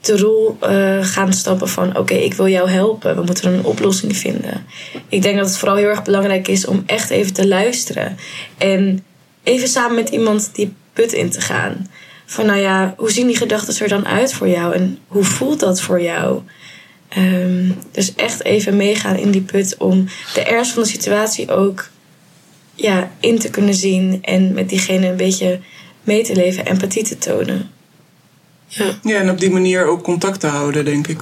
de 0.00 0.18
rol 0.18 0.58
uh, 0.62 1.04
gaan 1.04 1.32
stappen 1.32 1.68
van: 1.68 1.98
oké, 1.98 2.14
ik 2.14 2.34
wil 2.34 2.48
jou 2.48 2.70
helpen, 2.70 3.16
we 3.16 3.22
moeten 3.22 3.52
een 3.52 3.64
oplossing 3.64 4.16
vinden. 4.16 4.66
Ik 5.08 5.22
denk 5.22 5.36
dat 5.36 5.46
het 5.46 5.58
vooral 5.58 5.76
heel 5.76 5.88
erg 5.88 6.02
belangrijk 6.02 6.48
is 6.48 6.66
om 6.66 6.82
echt 6.86 7.10
even 7.10 7.32
te 7.32 7.48
luisteren. 7.48 8.16
En 8.58 9.04
even 9.42 9.68
samen 9.68 9.94
met 9.94 10.08
iemand 10.08 10.50
die 10.52 10.74
put 10.92 11.12
in 11.12 11.30
te 11.30 11.40
gaan. 11.40 11.86
Van 12.26 12.46
nou 12.46 12.58
ja, 12.58 12.94
hoe 12.96 13.10
zien 13.10 13.26
die 13.26 13.36
gedachten 13.36 13.82
er 13.82 13.88
dan 13.88 14.06
uit 14.06 14.32
voor 14.32 14.48
jou 14.48 14.74
en 14.74 14.98
hoe 15.06 15.24
voelt 15.24 15.60
dat 15.60 15.80
voor 15.80 16.02
jou? 16.02 16.40
Um, 17.18 17.74
dus 17.92 18.14
echt 18.14 18.44
even 18.44 18.76
meegaan 18.76 19.16
in 19.16 19.30
die 19.30 19.40
put 19.40 19.76
om 19.78 20.08
de 20.34 20.40
ernst 20.40 20.72
van 20.72 20.82
de 20.82 20.88
situatie 20.88 21.50
ook 21.50 21.88
ja, 22.74 23.10
in 23.20 23.38
te 23.38 23.50
kunnen 23.50 23.74
zien 23.74 24.18
en 24.22 24.52
met 24.52 24.68
diegene 24.68 25.06
een 25.06 25.16
beetje 25.16 25.60
mee 26.04 26.24
te 26.24 26.34
leven, 26.34 26.66
empathie 26.66 27.04
te 27.04 27.18
tonen. 27.18 27.70
Ja. 28.66 28.98
ja, 29.02 29.18
en 29.18 29.30
op 29.30 29.40
die 29.40 29.50
manier 29.50 29.86
ook 29.86 30.02
contact 30.02 30.40
te 30.40 30.46
houden, 30.46 30.84
denk 30.84 31.06
ik. 31.06 31.20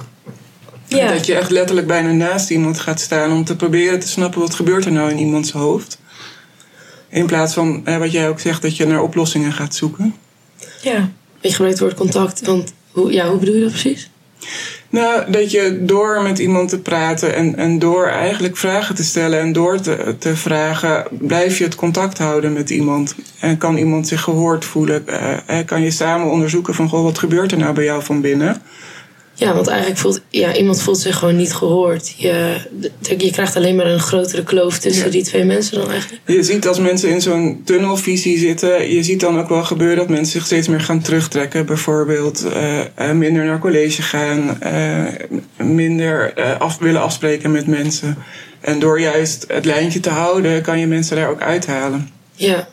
Ja. 0.87 1.11
Dat 1.11 1.25
je 1.25 1.35
echt 1.35 1.49
letterlijk 1.49 1.87
bijna 1.87 2.11
naast 2.11 2.49
iemand 2.49 2.79
gaat 2.79 2.99
staan 2.99 3.31
om 3.31 3.43
te 3.43 3.55
proberen 3.55 3.99
te 3.99 4.07
snappen 4.07 4.39
wat 4.41 4.53
gebeurt 4.53 4.85
er 4.85 4.91
nou 4.91 5.11
in 5.11 5.17
iemands 5.17 5.51
hoofd. 5.51 5.99
In 7.09 7.25
plaats 7.25 7.53
van 7.53 7.81
hè, 7.83 7.97
wat 7.97 8.11
jij 8.11 8.29
ook 8.29 8.39
zegt, 8.39 8.61
dat 8.61 8.77
je 8.77 8.85
naar 8.85 9.01
oplossingen 9.01 9.53
gaat 9.53 9.75
zoeken. 9.75 10.15
Ja. 10.81 11.11
Je 11.39 11.51
gebruikt 11.51 11.79
het 11.79 11.87
woord 11.87 11.99
contact, 11.99 12.45
want 12.45 12.73
hoe, 12.91 13.11
ja, 13.11 13.29
hoe 13.29 13.39
bedoel 13.39 13.55
je 13.55 13.61
dat 13.61 13.71
precies? 13.71 14.09
Nou, 14.89 15.31
dat 15.31 15.51
je 15.51 15.79
door 15.81 16.21
met 16.21 16.39
iemand 16.39 16.69
te 16.69 16.79
praten 16.79 17.35
en, 17.35 17.55
en 17.55 17.79
door 17.79 18.07
eigenlijk 18.07 18.57
vragen 18.57 18.95
te 18.95 19.03
stellen 19.03 19.39
en 19.39 19.53
door 19.53 19.79
te, 19.79 20.15
te 20.19 20.35
vragen, 20.35 21.03
blijf 21.11 21.57
je 21.57 21.63
het 21.63 21.75
contact 21.75 22.17
houden 22.17 22.53
met 22.53 22.69
iemand. 22.69 23.15
En 23.39 23.57
kan 23.57 23.77
iemand 23.77 24.07
zich 24.07 24.21
gehoord 24.21 24.65
voelen? 24.65 25.05
Uh, 25.07 25.57
kan 25.65 25.81
je 25.81 25.91
samen 25.91 26.31
onderzoeken 26.31 26.73
van, 26.73 26.89
goh, 26.89 27.03
wat 27.03 27.17
gebeurt 27.17 27.51
er 27.51 27.57
nou 27.57 27.73
bij 27.73 27.83
jou 27.83 28.03
van 28.03 28.21
binnen? 28.21 28.61
Ja, 29.37 29.53
want 29.53 29.67
eigenlijk 29.67 29.99
voelt 29.99 30.21
ja, 30.29 30.55
iemand 30.55 30.81
voelt 30.81 30.99
zich 30.99 31.17
gewoon 31.17 31.35
niet 31.35 31.53
gehoord. 31.53 32.13
Je, 32.17 32.55
je 33.17 33.31
krijgt 33.31 33.55
alleen 33.55 33.75
maar 33.75 33.85
een 33.85 33.99
grotere 33.99 34.43
kloof 34.43 34.79
tussen 34.79 35.11
die 35.11 35.23
twee 35.23 35.43
mensen 35.43 35.77
dan 35.77 35.91
eigenlijk. 35.91 36.21
Je 36.25 36.43
ziet 36.43 36.67
als 36.67 36.79
mensen 36.79 37.09
in 37.09 37.21
zo'n 37.21 37.61
tunnelvisie 37.65 38.37
zitten, 38.37 38.91
je 38.91 39.03
ziet 39.03 39.19
dan 39.19 39.39
ook 39.39 39.49
wel 39.49 39.63
gebeuren 39.63 39.97
dat 39.97 40.09
mensen 40.09 40.31
zich 40.31 40.45
steeds 40.45 40.67
meer 40.67 40.81
gaan 40.81 41.01
terugtrekken. 41.01 41.65
Bijvoorbeeld 41.65 42.45
uh, 42.99 43.11
minder 43.11 43.45
naar 43.45 43.59
college 43.59 44.01
gaan, 44.01 44.59
uh, 44.63 45.67
minder 45.67 46.33
af, 46.59 46.77
willen 46.77 47.01
afspreken 47.01 47.51
met 47.51 47.67
mensen. 47.67 48.17
En 48.61 48.79
door 48.79 48.99
juist 48.99 49.45
het 49.47 49.65
lijntje 49.65 49.99
te 49.99 50.09
houden, 50.09 50.61
kan 50.61 50.79
je 50.79 50.87
mensen 50.87 51.15
daar 51.15 51.29
ook 51.29 51.41
uithalen. 51.41 52.09
Ja. 52.35 52.67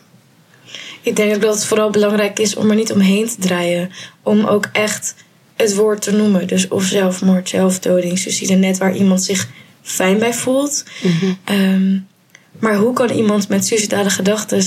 Ik 1.02 1.16
denk 1.16 1.34
ook 1.34 1.40
dat 1.40 1.54
het 1.54 1.64
vooral 1.64 1.90
belangrijk 1.90 2.38
is 2.38 2.56
om 2.56 2.70
er 2.70 2.76
niet 2.76 2.92
omheen 2.92 3.26
te 3.26 3.36
draaien. 3.38 3.90
Om 4.22 4.44
ook 4.44 4.68
echt 4.72 5.14
het 5.62 5.74
woord 5.74 6.02
te 6.02 6.12
noemen. 6.12 6.46
Dus 6.46 6.68
of 6.68 6.84
zelfmoord, 6.84 7.48
zelfdoding, 7.48 8.18
suicide, 8.18 8.54
net 8.54 8.78
waar 8.78 8.96
iemand 8.96 9.22
zich 9.22 9.48
fijn 9.82 10.18
bij 10.18 10.34
voelt. 10.34 10.84
Mm-hmm. 11.02 11.38
Um, 11.50 12.06
maar 12.58 12.76
hoe 12.76 12.92
kan 12.92 13.10
iemand 13.10 13.48
met 13.48 13.66
suicidale 13.66 14.10
gedachten 14.10 14.62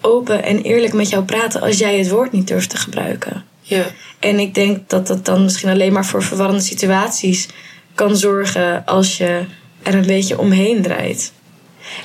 open 0.00 0.42
en 0.42 0.62
eerlijk 0.62 0.92
met 0.92 1.08
jou 1.08 1.24
praten 1.24 1.60
als 1.60 1.78
jij 1.78 1.98
het 1.98 2.08
woord 2.08 2.32
niet 2.32 2.48
durft 2.48 2.70
te 2.70 2.76
gebruiken? 2.76 3.44
Ja. 3.62 3.86
En 4.18 4.38
ik 4.38 4.54
denk 4.54 4.88
dat 4.88 5.06
dat 5.06 5.24
dan 5.24 5.42
misschien 5.42 5.68
alleen 5.68 5.92
maar 5.92 6.06
voor 6.06 6.22
verwarrende 6.22 6.62
situaties 6.62 7.48
kan 7.94 8.16
zorgen 8.16 8.84
als 8.84 9.16
je 9.16 9.44
er 9.82 9.94
een 9.94 10.06
beetje 10.06 10.38
omheen 10.38 10.82
draait. 10.82 11.32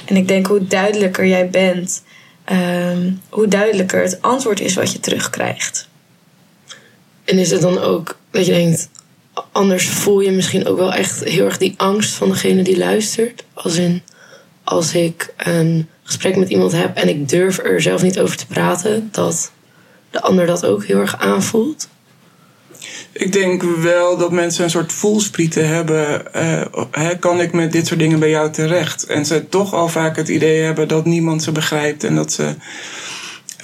En 0.05 0.15
ik 0.15 0.27
denk 0.27 0.47
hoe 0.47 0.67
duidelijker 0.67 1.27
jij 1.27 1.49
bent, 1.49 2.03
ehm, 2.43 3.11
hoe 3.29 3.47
duidelijker 3.47 4.01
het 4.01 4.21
antwoord 4.21 4.59
is 4.59 4.73
wat 4.73 4.91
je 4.91 4.99
terugkrijgt. 4.99 5.89
En 7.31 7.39
is 7.39 7.51
het 7.51 7.61
dan 7.61 7.79
ook 7.79 8.17
dat 8.31 8.45
je 8.45 8.51
denkt, 8.51 8.89
anders 9.51 9.89
voel 9.89 10.19
je 10.19 10.31
misschien 10.31 10.67
ook 10.67 10.77
wel 10.77 10.93
echt 10.93 11.23
heel 11.23 11.45
erg 11.45 11.57
die 11.57 11.73
angst 11.77 12.13
van 12.13 12.29
degene 12.29 12.61
die 12.61 12.77
luistert? 12.77 13.43
Als 13.53 13.75
in, 13.75 14.01
als 14.63 14.93
ik 14.93 15.33
een 15.37 15.87
gesprek 16.03 16.35
met 16.35 16.49
iemand 16.49 16.71
heb 16.71 16.95
en 16.95 17.09
ik 17.09 17.29
durf 17.29 17.57
er 17.57 17.81
zelf 17.81 18.01
niet 18.01 18.19
over 18.19 18.37
te 18.37 18.47
praten, 18.47 19.09
dat 19.11 19.51
de 20.09 20.21
ander 20.21 20.45
dat 20.45 20.65
ook 20.65 20.85
heel 20.85 20.99
erg 20.99 21.19
aanvoelt? 21.19 21.87
Ik 23.11 23.33
denk 23.33 23.63
wel 23.63 24.17
dat 24.17 24.31
mensen 24.31 24.63
een 24.63 24.69
soort 24.69 24.93
voelsprieten 24.93 25.67
hebben. 25.67 26.23
Uh, 26.97 27.09
kan 27.19 27.41
ik 27.41 27.53
met 27.53 27.71
dit 27.71 27.87
soort 27.87 27.99
dingen 27.99 28.19
bij 28.19 28.29
jou 28.29 28.51
terecht? 28.51 29.05
En 29.05 29.25
ze 29.25 29.49
toch 29.49 29.73
al 29.73 29.87
vaak 29.87 30.15
het 30.15 30.27
idee 30.27 30.61
hebben 30.61 30.87
dat 30.87 31.05
niemand 31.05 31.43
ze 31.43 31.51
begrijpt 31.51 32.03
en 32.03 32.15
dat 32.15 32.33
ze 32.33 32.55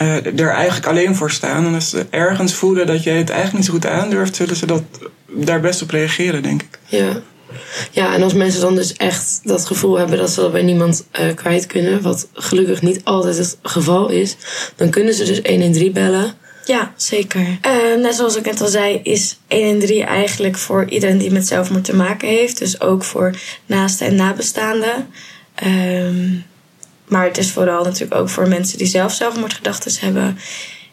uh, 0.02 0.40
er 0.40 0.50
eigenlijk 0.50 0.88
alleen 0.88 1.16
voor 1.16 1.32
staan. 1.32 1.66
En 1.66 1.74
als 1.74 1.90
ze 1.90 2.06
ergens 2.10 2.54
voelen 2.54 2.88
dat 2.88 3.04
jij 3.04 3.18
het 3.18 3.30
eigenlijk 3.30 3.58
niet 3.58 3.66
zo 3.66 3.74
goed 3.74 3.86
aandurft, 3.86 4.36
zullen 4.36 4.56
ze 4.56 4.66
dat, 4.66 4.84
daar 5.28 5.60
best 5.60 5.82
op 5.82 5.90
reageren, 5.90 6.44
denk 6.44 6.62
ik. 6.62 6.80
Ja. 6.86 7.22
Ja, 7.92 8.14
en 8.14 8.24
als 8.24 8.34
mensen 8.34 8.62
dan 8.62 8.76
dus 8.76 8.94
echt 8.94 9.40
dat 9.44 9.66
gevoel 9.66 9.98
hebben 9.98 10.18
dat 10.18 10.30
ze 10.30 10.42
dat 10.42 10.52
bij 10.52 10.64
niemand 10.64 11.06
uh, 11.20 11.36
kwijt 11.36 11.66
kunnen, 11.66 12.02
wat 12.02 12.28
gelukkig 12.34 12.82
niet 12.82 13.02
altijd 13.04 13.38
het 13.38 13.58
geval 13.62 14.10
is, 14.10 14.36
dan 14.76 14.90
kunnen 14.90 15.14
ze 15.14 15.26
dus 15.26 15.40
113 15.44 15.92
bellen. 15.92 16.34
Ja, 16.66 16.94
zeker. 16.96 17.42
Uh, 17.42 18.02
net 18.02 18.16
zoals 18.16 18.36
ik 18.36 18.46
net 18.46 18.62
al 18.62 18.68
zei, 18.68 19.00
is 19.04 19.38
113 19.48 20.06
eigenlijk 20.06 20.58
voor 20.58 20.86
iedereen 20.90 21.18
die 21.18 21.32
met 21.32 21.48
zelfmoord 21.48 21.84
te 21.84 21.96
maken 21.96 22.28
heeft. 22.28 22.60
Dus 22.60 22.82
ook 22.82 23.04
voor 23.04 23.36
naasten 23.66 24.08
en 24.08 24.16
nabestaanden. 24.16 25.08
Uh, 25.64 26.42
maar 27.08 27.26
het 27.26 27.38
is 27.38 27.52
vooral 27.52 27.84
natuurlijk 27.84 28.22
ook 28.22 28.30
voor 28.30 28.48
mensen 28.48 28.78
die 28.78 28.88
zelf 28.88 29.14
zelfmoordgedachten 29.14 29.92
hebben. 30.00 30.38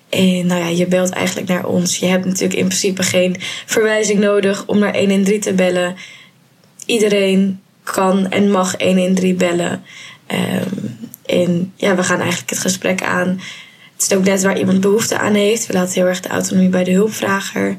En 0.08 0.46
nou 0.46 0.60
ja, 0.60 0.68
je 0.68 0.86
belt 0.86 1.10
eigenlijk 1.10 1.48
naar 1.48 1.66
ons. 1.66 1.98
Je 1.98 2.06
hebt 2.06 2.24
natuurlijk 2.24 2.58
in 2.58 2.66
principe 2.66 3.02
geen 3.02 3.36
verwijzing 3.66 4.18
nodig 4.18 4.66
om 4.66 4.78
naar 4.78 4.96
113 4.96 5.40
te 5.40 5.52
bellen. 5.52 5.96
Iedereen 6.86 7.60
kan 7.82 8.30
en 8.30 8.50
mag 8.50 8.74
113 8.78 9.36
bellen. 9.36 9.84
Um, 10.32 10.98
en 11.26 11.72
ja, 11.76 11.94
we 11.94 12.02
gaan 12.02 12.20
eigenlijk 12.20 12.50
het 12.50 12.58
gesprek 12.58 13.02
aan. 13.02 13.40
Het 13.92 14.10
is 14.10 14.16
ook 14.16 14.24
net 14.24 14.42
waar 14.42 14.58
iemand 14.58 14.80
behoefte 14.80 15.18
aan 15.18 15.34
heeft. 15.34 15.66
We 15.66 15.72
laten 15.72 15.94
heel 15.94 16.06
erg 16.06 16.20
de 16.20 16.28
autonomie 16.28 16.68
bij 16.68 16.84
de 16.84 16.92
hulpvrager. 16.92 17.76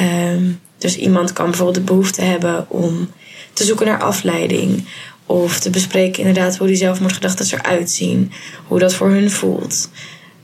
Um, 0.00 0.60
dus 0.78 0.96
iemand 0.96 1.32
kan 1.32 1.46
bijvoorbeeld 1.46 1.76
de 1.76 1.92
behoefte 1.92 2.22
hebben 2.22 2.70
om 2.70 3.10
te 3.52 3.64
zoeken 3.64 3.86
naar 3.86 4.02
afleiding. 4.02 4.86
Of 5.30 5.60
te 5.60 5.70
bespreken 5.70 6.18
inderdaad 6.18 6.56
hoe 6.56 6.66
die 6.66 6.76
zelfmoordgedachten 6.76 7.58
eruit 7.58 7.90
zien. 7.90 8.32
Hoe 8.66 8.78
dat 8.78 8.94
voor 8.94 9.10
hun 9.10 9.30
voelt. 9.30 9.90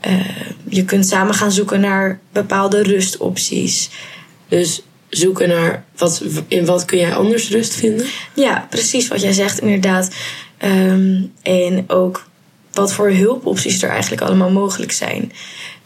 Uh, 0.07 0.13
je 0.69 0.85
kunt 0.85 1.07
samen 1.07 1.33
gaan 1.33 1.51
zoeken 1.51 1.79
naar 1.79 2.19
bepaalde 2.31 2.83
rustopties. 2.83 3.89
Dus 4.47 4.81
zoeken 5.09 5.47
naar 5.47 5.85
wat, 5.97 6.23
in 6.47 6.65
wat 6.65 6.85
kun 6.85 6.97
jij 6.97 7.15
anders 7.15 7.49
rust 7.49 7.73
vinden? 7.73 8.05
Ja, 8.33 8.67
precies 8.69 9.07
wat 9.07 9.21
jij 9.21 9.33
zegt 9.33 9.59
inderdaad. 9.59 10.09
Um, 10.65 11.33
en 11.41 11.83
ook 11.87 12.25
wat 12.73 12.93
voor 12.93 13.09
hulpopties 13.09 13.83
er 13.83 13.89
eigenlijk 13.89 14.21
allemaal 14.21 14.51
mogelijk 14.51 14.91
zijn. 14.91 15.31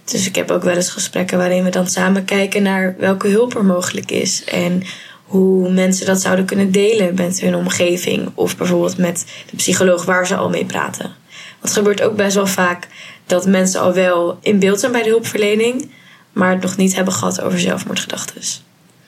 Dus 0.03 0.27
ik 0.27 0.35
heb 0.35 0.51
ook 0.51 0.63
wel 0.63 0.75
eens 0.75 0.89
gesprekken 0.89 1.37
waarin 1.37 1.63
we 1.63 1.69
dan 1.69 1.87
samen 1.87 2.25
kijken 2.25 2.63
naar 2.63 2.95
welke 2.97 3.27
hulp 3.27 3.55
er 3.55 3.65
mogelijk 3.65 4.11
is. 4.11 4.43
En 4.43 4.83
hoe 5.31 5.69
mensen 5.69 6.05
dat 6.05 6.21
zouden 6.21 6.45
kunnen 6.45 6.71
delen 6.71 7.15
met 7.15 7.39
hun 7.39 7.55
omgeving. 7.55 8.31
Of 8.33 8.57
bijvoorbeeld 8.57 8.97
met 8.97 9.25
de 9.49 9.55
psycholoog 9.55 10.05
waar 10.05 10.27
ze 10.27 10.35
al 10.35 10.49
mee 10.49 10.65
praten. 10.65 11.05
Want 11.05 11.15
het 11.61 11.71
gebeurt 11.73 12.01
ook 12.01 12.15
best 12.15 12.35
wel 12.35 12.47
vaak 12.47 12.87
dat 13.25 13.45
mensen 13.45 13.81
al 13.81 13.93
wel 13.93 14.37
in 14.41 14.59
beeld 14.59 14.79
zijn 14.79 14.91
bij 14.91 15.03
de 15.03 15.09
hulpverlening, 15.09 15.91
maar 16.33 16.51
het 16.51 16.61
nog 16.61 16.77
niet 16.77 16.95
hebben 16.95 17.13
gehad 17.13 17.41
over 17.41 17.59
zelfmoordgedachten. 17.59 18.41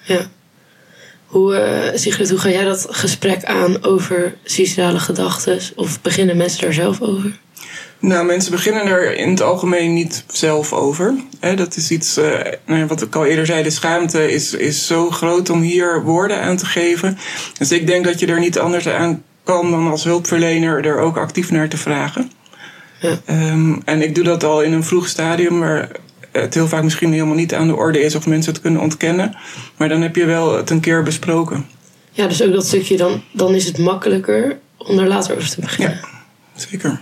Ja. 0.03 0.29
Hoe, 1.25 1.55
uh, 1.91 1.97
Sigrid, 1.99 2.29
hoe 2.29 2.39
ga 2.39 2.49
jij 2.49 2.63
dat 2.63 2.87
gesprek 2.89 3.43
aan 3.43 3.83
over 3.83 4.35
suicidale 4.43 4.99
gedachten? 4.99 5.59
Of 5.75 6.01
beginnen 6.01 6.37
mensen 6.37 6.61
daar 6.61 6.73
zelf 6.73 7.01
over? 7.01 7.39
Nou, 8.03 8.25
mensen 8.25 8.51
beginnen 8.51 8.85
er 8.85 9.17
in 9.17 9.29
het 9.29 9.41
algemeen 9.41 9.93
niet 9.93 10.23
zelf 10.27 10.73
over. 10.73 11.13
dat 11.55 11.75
is 11.75 11.91
iets, 11.91 12.17
uh, 12.17 12.83
wat 12.87 13.01
ik 13.01 13.15
al 13.15 13.25
eerder 13.25 13.45
zei, 13.45 13.63
de 13.63 13.69
schaamte 13.69 14.31
is, 14.31 14.53
is 14.53 14.87
zo 14.87 15.09
groot 15.09 15.49
om 15.49 15.61
hier 15.61 16.03
woorden 16.03 16.41
aan 16.41 16.57
te 16.57 16.65
geven. 16.65 17.17
Dus 17.57 17.71
ik 17.71 17.87
denk 17.87 18.05
dat 18.05 18.19
je 18.19 18.27
er 18.27 18.39
niet 18.39 18.59
anders 18.59 18.87
aan 18.87 19.23
kan 19.43 19.71
dan 19.71 19.89
als 19.89 20.03
hulpverlener 20.03 20.85
er 20.85 20.99
ook 20.99 21.17
actief 21.17 21.51
naar 21.51 21.69
te 21.69 21.77
vragen. 21.77 22.31
Ja. 22.99 23.19
Um, 23.29 23.81
en 23.85 24.01
ik 24.01 24.15
doe 24.15 24.23
dat 24.23 24.43
al 24.43 24.61
in 24.61 24.73
een 24.73 24.83
vroeg 24.83 25.07
stadium, 25.07 25.59
waar 25.59 25.89
het 26.31 26.53
heel 26.53 26.67
vaak 26.67 26.83
misschien 26.83 27.11
helemaal 27.13 27.35
niet 27.35 27.53
aan 27.53 27.67
de 27.67 27.75
orde 27.75 27.99
is 27.99 28.15
of 28.15 28.27
mensen 28.27 28.53
het 28.53 28.61
kunnen 28.61 28.81
ontkennen. 28.81 29.35
Maar 29.77 29.89
dan 29.89 30.01
heb 30.01 30.15
je 30.15 30.25
wel 30.25 30.57
het 30.57 30.69
een 30.69 30.79
keer 30.79 31.03
besproken. 31.03 31.65
Ja, 32.11 32.27
dus 32.27 32.43
ook 32.43 32.53
dat 32.53 32.65
stukje, 32.65 32.97
dan, 32.97 33.23
dan 33.31 33.55
is 33.55 33.65
het 33.65 33.77
makkelijker 33.77 34.57
om 34.77 34.99
er 34.99 35.07
later 35.07 35.35
over 35.35 35.49
te 35.49 35.61
beginnen. 35.61 35.99
Ja, 36.01 36.59
zeker. 36.59 37.01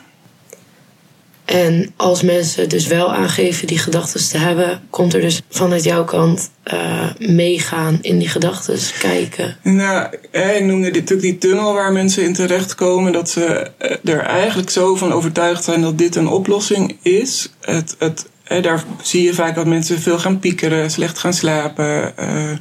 En 1.51 1.93
als 1.95 2.21
mensen 2.21 2.69
dus 2.69 2.87
wel 2.87 3.13
aangeven 3.13 3.67
die 3.67 3.77
gedachten 3.77 4.29
te 4.29 4.37
hebben, 4.37 4.81
komt 4.89 5.13
er 5.13 5.21
dus 5.21 5.41
vanuit 5.49 5.83
jouw 5.83 6.03
kant 6.03 6.49
uh, 6.73 7.09
meegaan 7.17 7.99
in 8.01 8.17
die 8.17 8.27
gedachten, 8.27 8.77
kijken. 8.99 9.57
Nou, 9.63 10.07
ik 10.31 10.63
noemde 10.63 10.91
dit 10.91 11.01
natuurlijk 11.01 11.21
die 11.21 11.37
tunnel 11.37 11.73
waar 11.73 11.91
mensen 11.91 12.23
in 12.23 12.33
terechtkomen, 12.33 13.11
dat 13.13 13.29
ze 13.29 13.71
eh, 13.77 14.13
er 14.13 14.19
eigenlijk 14.19 14.69
zo 14.69 14.95
van 14.95 15.13
overtuigd 15.13 15.63
zijn 15.63 15.81
dat 15.81 15.97
dit 15.97 16.15
een 16.15 16.27
oplossing 16.27 16.97
is. 17.01 17.49
Het, 17.61 17.95
het, 17.99 18.25
daar 18.63 18.83
zie 19.01 19.23
je 19.23 19.33
vaak 19.33 19.55
dat 19.55 19.65
mensen 19.65 19.99
veel 19.99 20.19
gaan 20.19 20.39
piekeren, 20.39 20.91
slecht 20.91 21.17
gaan 21.17 21.33
slapen. 21.33 22.13
Uh, 22.19 22.51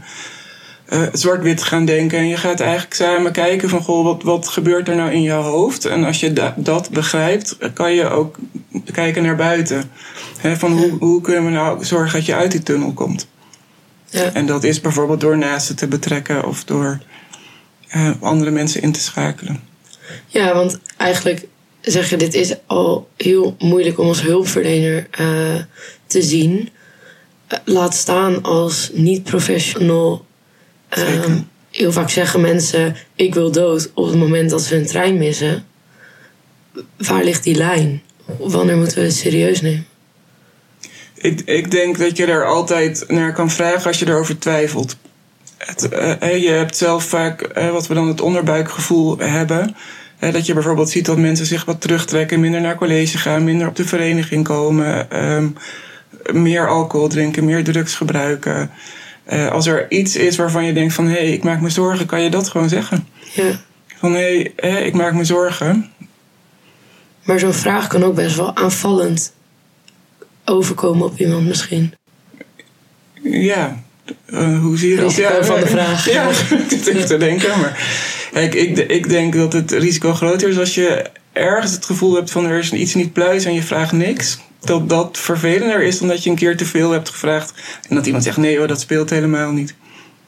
uh, 0.92 1.02
zwart-wit 1.12 1.62
gaan 1.62 1.84
denken. 1.84 2.18
En 2.18 2.28
je 2.28 2.36
gaat 2.36 2.60
eigenlijk 2.60 2.94
samen 2.94 3.32
kijken 3.32 3.68
van 3.68 3.82
goh, 3.82 4.04
wat, 4.04 4.22
wat 4.22 4.48
gebeurt 4.48 4.88
er 4.88 4.96
nou 4.96 5.12
in 5.12 5.22
jouw 5.22 5.42
hoofd? 5.42 5.84
En 5.84 6.04
als 6.04 6.20
je 6.20 6.32
da 6.32 6.54
dat 6.56 6.90
begrijpt, 6.90 7.56
kan 7.74 7.94
je 7.94 8.08
ook 8.08 8.38
kijken 8.92 9.22
naar 9.22 9.36
buiten. 9.36 9.90
He, 10.38 10.56
van 10.56 10.72
hoe, 10.72 10.90
hoe 10.90 11.20
kunnen 11.20 11.44
we 11.44 11.50
nou 11.50 11.84
zorgen 11.84 12.12
dat 12.12 12.26
je 12.26 12.34
uit 12.34 12.50
die 12.50 12.62
tunnel 12.62 12.92
komt? 12.92 13.26
Ja. 14.06 14.32
En 14.32 14.46
dat 14.46 14.64
is 14.64 14.80
bijvoorbeeld 14.80 15.20
door 15.20 15.38
naasten 15.38 15.76
te 15.76 15.88
betrekken 15.88 16.46
of 16.46 16.64
door 16.64 17.00
uh, 17.96 18.10
andere 18.20 18.50
mensen 18.50 18.82
in 18.82 18.92
te 18.92 19.00
schakelen. 19.00 19.60
Ja, 20.26 20.54
want 20.54 20.78
eigenlijk 20.96 21.46
zeg 21.80 22.10
je, 22.10 22.16
dit 22.16 22.34
is 22.34 22.54
al 22.66 23.08
heel 23.16 23.56
moeilijk 23.58 23.98
om 23.98 24.06
als 24.06 24.22
hulpverlener 24.22 25.06
uh, 25.20 25.54
te 26.06 26.22
zien. 26.22 26.68
laat 27.64 27.94
staan 27.94 28.42
als 28.42 28.90
niet-professional 28.92 30.24
Um, 30.98 31.48
heel 31.70 31.92
vaak 31.92 32.10
zeggen 32.10 32.40
mensen: 32.40 32.96
Ik 33.14 33.34
wil 33.34 33.50
dood 33.50 33.90
op 33.94 34.06
het 34.06 34.16
moment 34.16 34.50
dat 34.50 34.62
ze 34.62 34.76
een 34.76 34.86
trein 34.86 35.18
missen. 35.18 35.64
Waar 36.96 37.24
ligt 37.24 37.44
die 37.44 37.56
lijn? 37.56 38.02
Wanneer 38.38 38.76
moeten 38.76 38.98
we 38.98 39.04
het 39.04 39.14
serieus 39.14 39.60
nemen? 39.60 39.86
Ik, 41.14 41.40
ik 41.40 41.70
denk 41.70 41.98
dat 41.98 42.16
je 42.16 42.26
er 42.26 42.46
altijd 42.46 43.04
naar 43.08 43.32
kan 43.32 43.50
vragen 43.50 43.86
als 43.86 43.98
je 43.98 44.08
erover 44.08 44.38
twijfelt. 44.38 44.96
Het, 45.56 45.88
uh, 45.92 46.42
je 46.42 46.48
hebt 46.48 46.76
zelf 46.76 47.04
vaak 47.04 47.58
uh, 47.58 47.70
wat 47.70 47.86
we 47.86 47.94
dan 47.94 48.08
het 48.08 48.20
onderbuikgevoel 48.20 49.18
hebben. 49.18 49.76
Uh, 50.20 50.32
dat 50.32 50.46
je 50.46 50.54
bijvoorbeeld 50.54 50.90
ziet 50.90 51.06
dat 51.06 51.18
mensen 51.18 51.46
zich 51.46 51.64
wat 51.64 51.80
terugtrekken, 51.80 52.40
minder 52.40 52.60
naar 52.60 52.76
college 52.76 53.18
gaan, 53.18 53.44
minder 53.44 53.68
op 53.68 53.76
de 53.76 53.84
vereniging 53.84 54.44
komen, 54.44 55.24
um, 55.32 55.56
meer 56.32 56.68
alcohol 56.68 57.08
drinken, 57.08 57.44
meer 57.44 57.64
drugs 57.64 57.94
gebruiken. 57.94 58.70
Uh, 59.32 59.50
als 59.50 59.66
er 59.66 59.90
iets 59.90 60.16
is 60.16 60.36
waarvan 60.36 60.64
je 60.64 60.72
denkt 60.72 60.94
van 60.94 61.06
hé, 61.06 61.12
hey, 61.12 61.32
ik 61.32 61.42
maak 61.42 61.60
me 61.60 61.70
zorgen, 61.70 62.06
kan 62.06 62.22
je 62.22 62.30
dat 62.30 62.48
gewoon 62.48 62.68
zeggen. 62.68 63.08
Ja. 63.32 63.60
Van 63.98 64.12
hé, 64.12 64.50
hey, 64.56 64.82
ik 64.82 64.94
maak 64.94 65.14
me 65.14 65.24
zorgen. 65.24 65.90
Maar 67.22 67.38
zo'n 67.38 67.52
vraag 67.52 67.86
kan 67.86 68.04
ook 68.04 68.14
best 68.14 68.36
wel 68.36 68.56
aanvallend 68.56 69.32
overkomen 70.44 71.06
op 71.06 71.18
iemand 71.18 71.46
misschien. 71.46 71.94
Ja, 73.22 73.82
uh, 74.26 74.60
hoe 74.60 74.78
zie 74.78 74.90
je 74.90 74.96
dat? 74.96 75.14
Ja, 75.14 75.44
van 75.44 75.60
de 75.60 75.66
vraag. 75.66 76.04
Ja, 76.12 76.28
ik 76.28 76.64
zit 76.68 76.86
even 76.86 77.06
te 77.06 77.16
denken. 77.16 77.60
Maar 77.60 77.78
kijk, 78.32 78.54
ik, 78.54 78.78
ik 78.78 79.08
denk 79.08 79.34
dat 79.34 79.52
het 79.52 79.70
risico 79.70 80.14
groter 80.14 80.48
is 80.48 80.58
als 80.58 80.74
je 80.74 81.10
ergens 81.32 81.72
het 81.72 81.84
gevoel 81.84 82.14
hebt 82.14 82.30
van 82.30 82.44
er 82.44 82.58
is 82.58 82.72
iets 82.72 82.94
niet 82.94 83.12
pluis 83.12 83.44
en 83.44 83.54
je 83.54 83.62
vraagt 83.62 83.92
niks 83.92 84.38
dat 84.60 84.88
dat 84.88 85.18
vervelender 85.18 85.82
is 85.82 85.98
dan 85.98 86.08
dat 86.08 86.24
je 86.24 86.30
een 86.30 86.36
keer 86.36 86.56
te 86.56 86.64
veel 86.64 86.90
hebt 86.90 87.08
gevraagd. 87.08 87.52
En 87.88 87.94
dat 87.94 88.06
iemand 88.06 88.24
zegt: 88.24 88.36
nee 88.36 88.58
hoor, 88.58 88.66
dat 88.66 88.80
speelt 88.80 89.10
helemaal 89.10 89.50
niet. 89.52 89.74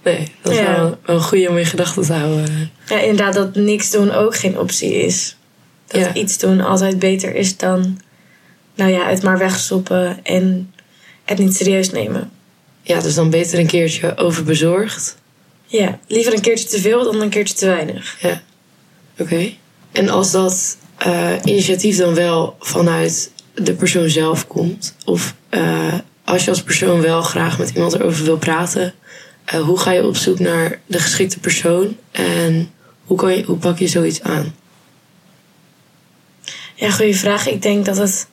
Nee, 0.03 0.33
dat 0.43 0.53
is 0.53 0.61
wel, 0.61 0.99
een 1.05 1.21
goede 1.21 1.49
om 1.49 1.57
in 1.57 1.67
gedachten 1.67 2.03
te 2.03 2.13
houden. 2.13 2.71
Ja, 2.87 2.99
inderdaad, 2.99 3.35
dat 3.35 3.55
niks 3.55 3.91
doen 3.91 4.11
ook 4.11 4.37
geen 4.37 4.59
optie 4.59 4.95
is. 4.95 5.37
Dat 5.87 6.15
iets 6.15 6.39
doen 6.39 6.61
altijd 6.61 6.99
beter 6.99 7.35
is 7.35 7.57
dan, 7.57 8.01
nou 8.75 8.91
ja, 8.91 9.09
het 9.09 9.23
maar 9.23 9.39
wegstoppen 9.39 10.25
en 10.25 10.73
het 11.25 11.39
niet 11.39 11.57
serieus 11.57 11.91
nemen. 11.91 12.31
Ja, 12.83 13.01
dus 13.01 13.15
dan 13.15 13.31
beter 13.31 13.59
een 13.59 13.67
keertje 13.67 14.17
overbezorgd. 14.17 15.17
Ja, 15.67 15.99
liever 16.07 16.35
een 16.35 16.41
keertje 16.41 16.69
te 16.69 16.81
veel 16.81 17.05
dan 17.05 17.21
een 17.21 17.29
keertje 17.29 17.55
te 17.55 17.67
weinig. 17.67 18.17
Ja, 18.21 18.43
oké. 19.19 19.51
En 19.93 20.09
als 20.09 20.31
dat 20.31 20.77
eh, 20.97 21.33
initiatief 21.45 21.97
dan 21.97 22.15
wel 22.15 22.57
vanuit 22.61 23.31
de 23.55 23.75
persoon 23.75 24.09
zelf 24.09 24.47
komt? 24.47 24.95
Of 25.05 25.35
eh, 25.49 25.95
als 26.25 26.45
je 26.45 26.51
als 26.51 26.63
persoon 26.63 27.01
wel 27.01 27.23
graag 27.23 27.59
met 27.59 27.71
iemand 27.71 27.95
erover 27.95 28.25
wil 28.25 28.39
praten, 28.39 28.95
eh, 29.45 29.61
hoe 29.61 29.79
ga 29.79 29.91
je 29.91 30.07
op 30.07 30.17
zoek 30.17 30.39
naar 30.39 30.81
de 30.87 30.99
geschikte 30.99 31.39
persoon 31.39 31.97
en 32.11 32.71
hoe, 33.05 33.17
kan 33.17 33.37
je, 33.37 33.45
hoe 33.45 33.57
pak 33.57 33.79
je 33.79 33.87
zoiets 33.87 34.23
aan? 34.23 34.55
Ja, 36.75 36.91
goede 36.91 37.15
vraag. 37.15 37.49
Ik 37.49 37.63
denk 37.63 37.85
dat 37.85 37.97
het 37.97 38.27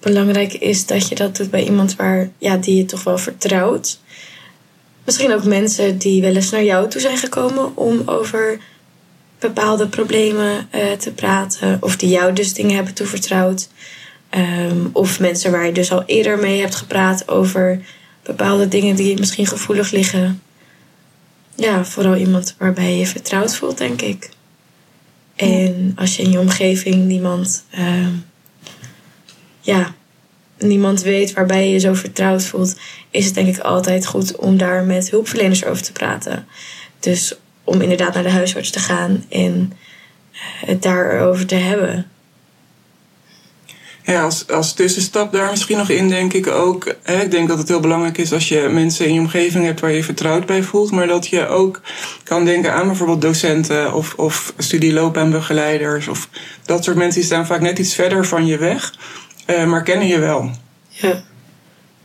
belangrijk 0.00 0.52
is 0.52 0.86
dat 0.86 1.08
je 1.08 1.14
dat 1.14 1.36
doet 1.36 1.50
bij 1.50 1.64
iemand 1.64 1.96
waar, 1.96 2.30
ja, 2.38 2.56
die 2.56 2.76
je 2.76 2.84
toch 2.84 3.04
wel 3.04 3.18
vertrouwt. 3.18 4.00
Misschien 5.04 5.32
ook 5.32 5.44
mensen 5.44 5.98
die 5.98 6.22
wel 6.22 6.34
eens 6.34 6.50
naar 6.50 6.64
jou 6.64 6.88
toe 6.88 7.00
zijn 7.00 7.16
gekomen 7.16 7.76
om 7.76 8.02
over 8.06 8.58
bepaalde 9.38 9.88
problemen 9.88 10.68
uh, 10.74 10.92
te 10.92 11.12
praten. 11.12 11.78
Of 11.80 11.96
die 11.96 12.08
jou 12.08 12.32
dus 12.32 12.54
dingen 12.54 12.74
hebben 12.74 12.94
toevertrouwd. 12.94 13.68
Um, 14.36 14.90
of 14.92 15.20
mensen 15.20 15.50
waar 15.50 15.66
je 15.66 15.72
dus 15.72 15.92
al 15.92 16.02
eerder 16.06 16.38
mee 16.38 16.60
hebt 16.60 16.74
gepraat 16.74 17.28
over 17.28 17.80
bepaalde 18.22 18.68
dingen 18.68 18.96
die 18.96 19.18
misschien 19.18 19.46
gevoelig 19.46 19.90
liggen. 19.90 20.42
Ja, 21.54 21.84
vooral 21.84 22.16
iemand 22.16 22.54
waarbij 22.58 22.90
je 22.90 22.98
je 22.98 23.06
vertrouwd 23.06 23.56
voelt, 23.56 23.78
denk 23.78 24.02
ik. 24.02 24.30
En 25.36 25.92
als 25.96 26.16
je 26.16 26.22
in 26.22 26.30
je 26.30 26.38
omgeving 26.38 27.04
niemand, 27.04 27.64
uh, 27.78 28.08
ja, 29.60 29.94
niemand 30.58 31.02
weet 31.02 31.32
waarbij 31.32 31.66
je 31.66 31.72
je 31.72 31.78
zo 31.78 31.94
vertrouwd 31.94 32.44
voelt, 32.44 32.76
is 33.10 33.24
het 33.24 33.34
denk 33.34 33.48
ik 33.56 33.58
altijd 33.58 34.06
goed 34.06 34.36
om 34.36 34.56
daar 34.56 34.84
met 34.84 35.10
hulpverleners 35.10 35.64
over 35.64 35.82
te 35.82 35.92
praten. 35.92 36.46
Dus 37.00 37.34
om 37.64 37.80
inderdaad 37.80 38.14
naar 38.14 38.22
de 38.22 38.30
huisarts 38.30 38.70
te 38.70 38.78
gaan 38.78 39.24
en 39.28 39.72
het 40.66 40.82
daarover 40.82 41.46
te 41.46 41.54
hebben. 41.54 42.06
Ja, 44.08 44.22
als, 44.22 44.46
als 44.46 44.72
tussenstap 44.72 45.32
daar 45.32 45.50
misschien 45.50 45.76
nog 45.76 45.88
in 45.88 46.08
denk 46.08 46.32
ik 46.32 46.46
ook. 46.46 46.94
Hè, 47.02 47.22
ik 47.22 47.30
denk 47.30 47.48
dat 47.48 47.58
het 47.58 47.68
heel 47.68 47.80
belangrijk 47.80 48.18
is 48.18 48.32
als 48.32 48.48
je 48.48 48.60
mensen 48.60 49.06
in 49.06 49.14
je 49.14 49.20
omgeving 49.20 49.64
hebt 49.64 49.80
waar 49.80 49.92
je 49.92 50.04
vertrouwd 50.04 50.46
bij 50.46 50.62
voelt. 50.62 50.90
Maar 50.90 51.06
dat 51.06 51.26
je 51.26 51.46
ook 51.46 51.80
kan 52.24 52.44
denken 52.44 52.72
aan 52.72 52.86
bijvoorbeeld 52.86 53.20
docenten 53.20 53.94
of, 53.94 54.14
of 54.14 54.52
studieloopbaanbegeleiders. 54.58 56.08
Of 56.08 56.28
dat 56.64 56.84
soort 56.84 56.96
mensen 56.96 57.20
die 57.20 57.28
staan 57.28 57.46
vaak 57.46 57.60
net 57.60 57.78
iets 57.78 57.94
verder 57.94 58.26
van 58.26 58.46
je 58.46 58.58
weg. 58.58 58.94
Uh, 59.46 59.64
maar 59.64 59.82
kennen 59.82 60.06
je 60.06 60.18
wel. 60.18 60.50
Ja. 60.88 61.22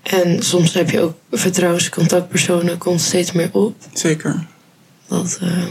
En 0.02 0.44
soms 0.44 0.74
heb 0.74 0.90
je 0.90 1.02
ook 1.02 1.16
vertrouwenscontactpersonen, 1.32 2.78
komt 2.78 3.02
steeds 3.02 3.32
meer 3.32 3.50
op. 3.52 3.76
Zeker. 3.94 4.46
Dat, 5.08 5.40
uh, 5.44 5.64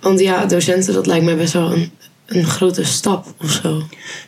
want 0.00 0.20
ja, 0.20 0.46
docenten, 0.46 0.94
dat 0.94 1.06
lijkt 1.06 1.24
mij 1.24 1.36
best 1.36 1.52
wel 1.52 1.72
een 1.72 1.92
een 2.26 2.44
grote 2.44 2.84
stap 2.84 3.26
of 3.40 3.50
zo. 3.50 3.82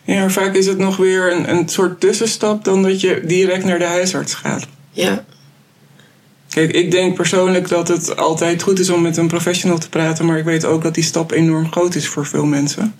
Ja, 0.04 0.28
vaak 0.28 0.54
is 0.54 0.66
het 0.66 0.78
nog 0.78 0.96
weer 0.96 1.32
een, 1.32 1.50
een 1.50 1.68
soort 1.68 2.00
tussenstap 2.00 2.64
dan 2.64 2.82
dat 2.82 3.00
je 3.00 3.22
direct 3.24 3.64
naar 3.64 3.78
de 3.78 3.84
huisarts 3.84 4.34
gaat. 4.34 4.66
Ja. 4.90 5.24
Kijk, 6.48 6.72
ik 6.72 6.90
denk 6.90 7.14
persoonlijk 7.14 7.68
dat 7.68 7.88
het 7.88 8.16
altijd 8.16 8.62
goed 8.62 8.78
is 8.78 8.90
om 8.90 9.02
met 9.02 9.16
een 9.16 9.28
professional 9.28 9.78
te 9.78 9.88
praten, 9.88 10.26
maar 10.26 10.38
ik 10.38 10.44
weet 10.44 10.64
ook 10.64 10.82
dat 10.82 10.94
die 10.94 11.04
stap 11.04 11.30
enorm 11.30 11.72
groot 11.72 11.94
is 11.94 12.08
voor 12.08 12.26
veel 12.26 12.44
mensen. 12.44 12.94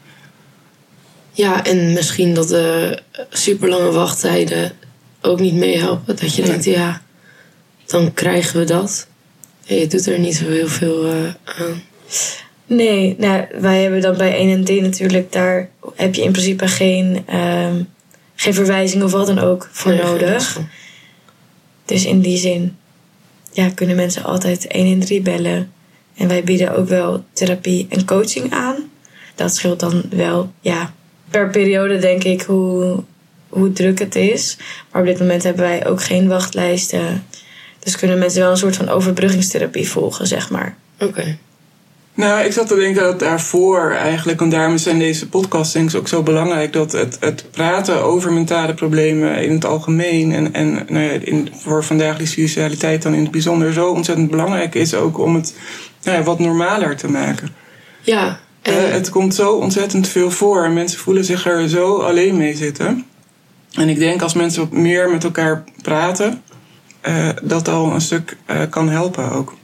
Ja, 1.32 1.64
en 1.64 1.92
misschien 1.92 2.34
dat 2.34 2.48
de 2.48 2.98
superlange 3.30 3.90
wachttijden 3.90 4.72
ook 5.20 5.40
niet 5.40 5.54
meehelpen. 5.54 6.16
Dat 6.16 6.34
je 6.34 6.42
denkt, 6.42 6.64
ja, 6.64 7.02
dan 7.86 8.14
krijgen 8.14 8.58
we 8.58 8.64
dat. 8.64 9.06
En 9.66 9.76
je 9.76 9.86
doet 9.86 10.06
er 10.06 10.18
niet 10.18 10.36
zo 10.36 10.48
heel 10.48 10.68
veel 10.68 11.06
uh, 11.06 11.34
aan. 11.44 11.82
Nee, 12.66 13.14
nou, 13.18 13.44
wij 13.60 13.82
hebben 13.82 14.00
dan 14.00 14.16
bij 14.16 14.36
1 14.36 14.50
en 14.50 14.64
D 14.64 14.80
natuurlijk, 14.80 15.32
daar 15.32 15.68
heb 15.94 16.14
je 16.14 16.22
in 16.22 16.32
principe 16.32 16.68
geen, 16.68 17.24
um, 17.34 17.88
geen 18.34 18.54
verwijzing 18.54 19.02
of 19.02 19.12
wat 19.12 19.26
dan 19.26 19.38
ook 19.38 19.68
voor 19.72 19.92
nee, 19.92 20.02
nodig. 20.02 20.60
Dus 21.84 22.04
in 22.04 22.20
die 22.20 22.38
zin 22.38 22.76
ja, 23.52 23.68
kunnen 23.68 23.96
mensen 23.96 24.24
altijd 24.24 24.66
1 24.66 24.92
en 24.92 25.00
3 25.00 25.20
bellen. 25.20 25.72
En 26.16 26.28
wij 26.28 26.44
bieden 26.44 26.76
ook 26.76 26.88
wel 26.88 27.24
therapie 27.32 27.86
en 27.90 28.04
coaching 28.04 28.52
aan. 28.52 28.76
Dat 29.34 29.54
scheelt 29.54 29.80
dan 29.80 30.02
wel, 30.10 30.52
ja, 30.60 30.92
per 31.30 31.50
periode 31.50 31.98
denk 31.98 32.24
ik 32.24 32.42
hoe, 32.42 33.02
hoe 33.48 33.72
druk 33.72 33.98
het 33.98 34.14
is. 34.14 34.56
Maar 34.90 35.00
op 35.00 35.06
dit 35.08 35.18
moment 35.18 35.42
hebben 35.42 35.62
wij 35.62 35.86
ook 35.86 36.02
geen 36.02 36.28
wachtlijsten. 36.28 37.26
Dus 37.78 37.96
kunnen 37.96 38.18
mensen 38.18 38.40
wel 38.40 38.50
een 38.50 38.56
soort 38.56 38.76
van 38.76 38.88
overbruggingstherapie 38.88 39.88
volgen, 39.88 40.26
zeg 40.26 40.50
maar. 40.50 40.76
Oké. 41.00 41.38
Nou, 42.14 42.44
ik 42.44 42.52
zat 42.52 42.66
te 42.66 42.74
denken 42.76 43.02
dat 43.02 43.18
daarvoor 43.18 43.90
eigenlijk, 43.90 44.40
en 44.40 44.48
daarom 44.48 44.78
zijn 44.78 44.98
deze 44.98 45.28
podcastings 45.28 45.94
ook 45.94 46.08
zo 46.08 46.22
belangrijk, 46.22 46.72
dat 46.72 46.92
het, 46.92 47.16
het 47.20 47.44
praten 47.50 48.02
over 48.02 48.32
mentale 48.32 48.74
problemen 48.74 49.42
in 49.42 49.52
het 49.52 49.64
algemeen 49.64 50.32
en, 50.32 50.52
en 50.52 50.72
nou 50.88 51.04
ja, 51.04 51.10
in, 51.10 51.48
voor 51.52 51.84
vandaag 51.84 52.18
die 52.18 52.26
suicidaliteit 52.26 53.02
dan 53.02 53.14
in 53.14 53.22
het 53.22 53.30
bijzonder 53.30 53.72
zo 53.72 53.88
ontzettend 53.88 54.30
belangrijk 54.30 54.74
is 54.74 54.94
ook 54.94 55.18
om 55.18 55.34
het 55.34 55.54
nou 56.02 56.18
ja, 56.18 56.22
wat 56.22 56.38
normaler 56.38 56.96
te 56.96 57.10
maken. 57.10 57.48
Ja. 58.00 58.40
En... 58.62 58.72
Uh, 58.72 58.90
het 58.90 59.10
komt 59.10 59.34
zo 59.34 59.52
ontzettend 59.52 60.08
veel 60.08 60.30
voor 60.30 60.64
en 60.64 60.72
mensen 60.72 60.98
voelen 61.00 61.24
zich 61.24 61.46
er 61.46 61.68
zo 61.68 61.96
alleen 61.96 62.36
mee 62.36 62.56
zitten. 62.56 63.04
En 63.72 63.88
ik 63.88 63.98
denk 63.98 64.22
als 64.22 64.34
mensen 64.34 64.68
meer 64.70 65.10
met 65.10 65.24
elkaar 65.24 65.64
praten, 65.82 66.42
uh, 67.08 67.28
dat 67.42 67.68
al 67.68 67.92
een 67.92 68.00
stuk 68.00 68.36
uh, 68.46 68.56
kan 68.70 68.88
helpen 68.88 69.32
ook. 69.32 69.54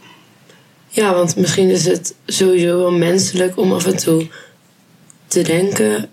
Ja, 0.93 1.15
want 1.15 1.37
misschien 1.37 1.69
is 1.69 1.85
het 1.85 2.15
sowieso 2.27 2.79
wel 2.79 2.93
menselijk 2.93 3.57
om 3.57 3.73
af 3.73 3.87
en 3.87 3.97
toe 3.97 4.27
te 5.27 5.43
denken: 5.43 6.09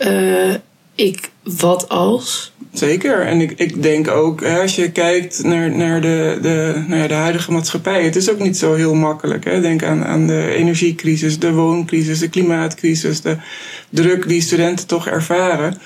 uh, 0.00 0.54
ik, 0.94 1.30
wat 1.42 1.88
als? 1.88 2.52
Zeker. 2.72 3.20
En 3.20 3.40
ik, 3.40 3.52
ik 3.56 3.82
denk 3.82 4.08
ook, 4.08 4.44
als 4.44 4.76
je 4.76 4.92
kijkt 4.92 5.44
naar, 5.44 5.76
naar 5.76 6.00
de, 6.00 6.38
de, 6.42 6.84
naar 6.88 7.08
de 7.08 7.14
huidige 7.14 7.52
maatschappij, 7.52 8.04
het 8.04 8.16
is 8.16 8.30
ook 8.30 8.38
niet 8.38 8.56
zo 8.56 8.74
heel 8.74 8.94
makkelijk. 8.94 9.44
Hè? 9.44 9.60
Denk 9.60 9.82
aan, 9.82 10.04
aan 10.04 10.26
de 10.26 10.54
energiecrisis, 10.54 11.38
de 11.38 11.52
wooncrisis, 11.52 12.18
de 12.18 12.28
klimaatcrisis, 12.28 13.20
de 13.20 13.36
druk 13.88 14.28
die 14.28 14.40
studenten 14.40 14.86
toch 14.86 15.06
ervaren. 15.06 15.78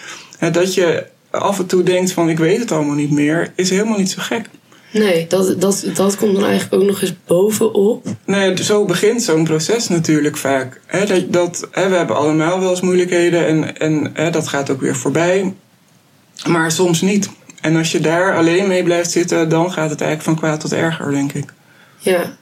Dat 0.52 0.74
je 0.74 1.06
af 1.30 1.58
en 1.58 1.66
toe 1.66 1.82
denkt 1.82 2.12
van 2.12 2.28
ik 2.28 2.38
weet 2.38 2.60
het 2.60 2.72
allemaal 2.72 2.94
niet 2.94 3.10
meer, 3.10 3.52
is 3.54 3.70
helemaal 3.70 3.98
niet 3.98 4.10
zo 4.10 4.22
gek. 4.22 4.46
Nee, 4.90 5.26
dat, 5.26 5.60
dat, 5.60 5.84
dat 5.94 6.16
komt 6.16 6.34
dan 6.34 6.44
eigenlijk 6.44 6.82
ook 6.82 6.88
nog 6.88 7.02
eens 7.02 7.14
bovenop. 7.26 8.06
Nee, 8.24 8.64
zo 8.64 8.84
begint 8.84 9.22
zo'n 9.22 9.44
proces 9.44 9.88
natuurlijk 9.88 10.36
vaak. 10.36 10.80
He, 10.86 11.06
dat, 11.06 11.32
dat, 11.32 11.68
we 11.72 11.80
hebben 11.80 12.16
allemaal 12.16 12.60
wel 12.60 12.70
eens 12.70 12.80
moeilijkheden 12.80 13.46
en, 13.46 13.76
en 14.14 14.32
dat 14.32 14.48
gaat 14.48 14.70
ook 14.70 14.80
weer 14.80 14.96
voorbij. 14.96 15.54
Maar 16.46 16.72
soms 16.72 17.00
niet. 17.00 17.30
En 17.60 17.76
als 17.76 17.92
je 17.92 18.00
daar 18.00 18.36
alleen 18.36 18.68
mee 18.68 18.82
blijft 18.82 19.10
zitten, 19.10 19.48
dan 19.48 19.72
gaat 19.72 19.90
het 19.90 20.00
eigenlijk 20.00 20.22
van 20.22 20.48
kwaad 20.48 20.60
tot 20.60 20.72
erger, 20.72 21.10
denk 21.10 21.32
ik. 21.32 21.52
Ja, 21.98 22.36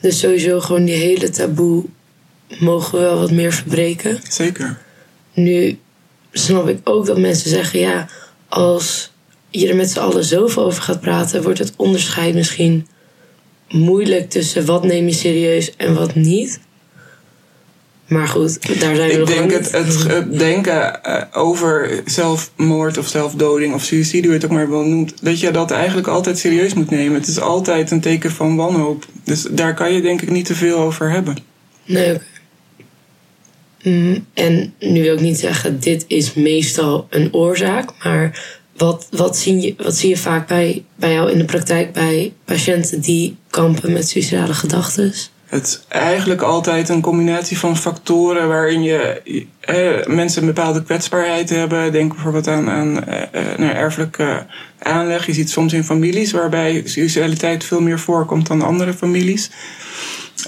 dus 0.00 0.18
sowieso 0.18 0.60
gewoon 0.60 0.84
die 0.84 0.94
hele 0.94 1.30
taboe 1.30 1.84
mogen 2.58 2.98
we 2.98 3.04
wel 3.04 3.18
wat 3.18 3.30
meer 3.30 3.52
verbreken. 3.52 4.20
Zeker. 4.28 4.78
Nu 5.32 5.78
snap 6.32 6.68
ik 6.68 6.80
ook 6.84 7.06
dat 7.06 7.18
mensen 7.18 7.50
zeggen, 7.50 7.78
ja, 7.78 8.08
als 8.48 9.09
je 9.50 9.68
er 9.68 9.76
met 9.76 9.90
z'n 9.90 9.98
allen 9.98 10.24
zoveel 10.24 10.64
over 10.64 10.82
gaat 10.82 11.00
praten, 11.00 11.42
wordt 11.42 11.58
het 11.58 11.72
onderscheid 11.76 12.34
misschien 12.34 12.86
moeilijk 13.68 14.30
tussen 14.30 14.66
wat 14.66 14.84
neem 14.84 15.06
je 15.06 15.14
serieus 15.14 15.76
en 15.76 15.94
wat 15.94 16.14
niet. 16.14 16.60
Maar 18.10 18.28
goed, 18.28 18.80
daar 18.80 18.96
zijn 18.96 19.08
we 19.08 19.12
Ik 19.12 19.18
nog 19.18 19.28
denk 19.28 19.50
niet. 19.50 19.70
het, 19.72 20.02
het, 20.06 20.38
denken 20.38 21.00
uh, 21.06 21.22
over 21.32 22.02
zelfmoord 22.04 22.98
of 22.98 23.08
zelfdoding 23.08 23.74
of 23.74 23.82
suïcide, 23.82 24.22
hoe 24.22 24.36
je 24.36 24.42
het 24.42 24.44
ook 24.44 24.56
maar 24.56 24.70
wel 24.70 24.84
noemt, 24.84 25.14
dat 25.22 25.40
je 25.40 25.50
dat 25.50 25.70
eigenlijk 25.70 26.06
altijd 26.06 26.38
serieus 26.38 26.74
moet 26.74 26.90
nemen. 26.90 27.14
Het 27.14 27.28
is 27.28 27.40
altijd 27.40 27.90
een 27.90 28.00
teken 28.00 28.30
van 28.30 28.56
wanhoop. 28.56 29.06
Dus 29.24 29.46
daar 29.50 29.74
kan 29.74 29.92
je 29.92 30.00
denk 30.00 30.22
ik 30.22 30.30
niet 30.30 30.44
te 30.44 30.54
veel 30.54 30.78
over 30.78 31.10
hebben. 31.10 31.36
Nee. 31.84 32.18
Mm, 33.82 34.26
en 34.34 34.74
nu 34.78 35.02
wil 35.02 35.14
ik 35.14 35.20
niet 35.20 35.38
zeggen, 35.38 35.80
dit 35.80 36.04
is 36.06 36.34
meestal 36.34 37.06
een 37.10 37.34
oorzaak, 37.34 37.90
maar 38.04 38.59
wat, 38.80 39.06
wat, 39.10 39.36
zie, 39.36 39.60
je, 39.60 39.74
wat 39.76 39.96
zie 39.96 40.08
je 40.08 40.16
vaak 40.16 40.46
bij, 40.46 40.84
bij 40.96 41.12
jou 41.12 41.30
in 41.30 41.38
de 41.38 41.44
praktijk 41.44 41.92
bij 41.92 42.32
patiënten 42.44 43.00
die 43.00 43.36
kampen 43.50 43.92
met 43.92 44.08
suicidale 44.08 44.54
gedachten? 44.54 45.12
Het 45.46 45.66
is 45.66 45.84
eigenlijk 45.88 46.40
altijd 46.40 46.88
een 46.88 47.00
combinatie 47.00 47.58
van 47.58 47.76
factoren 47.76 48.48
waarin 48.48 48.82
je 48.82 49.22
eh, 49.60 50.14
mensen 50.14 50.40
een 50.40 50.54
bepaalde 50.54 50.82
kwetsbaarheid 50.82 51.50
hebben. 51.50 51.92
Denk 51.92 52.12
bijvoorbeeld 52.14 52.48
aan, 52.48 52.70
aan 52.70 53.04
eh, 53.04 53.58
naar 53.58 53.74
erfelijke 53.74 54.46
aanleg. 54.78 55.26
Je 55.26 55.32
ziet 55.32 55.50
soms 55.50 55.72
in 55.72 55.84
families 55.84 56.32
waarbij 56.32 56.82
suicidaliteit 56.84 57.64
veel 57.64 57.80
meer 57.80 57.98
voorkomt 57.98 58.46
dan 58.46 58.62
andere 58.62 58.92
families. 58.92 59.50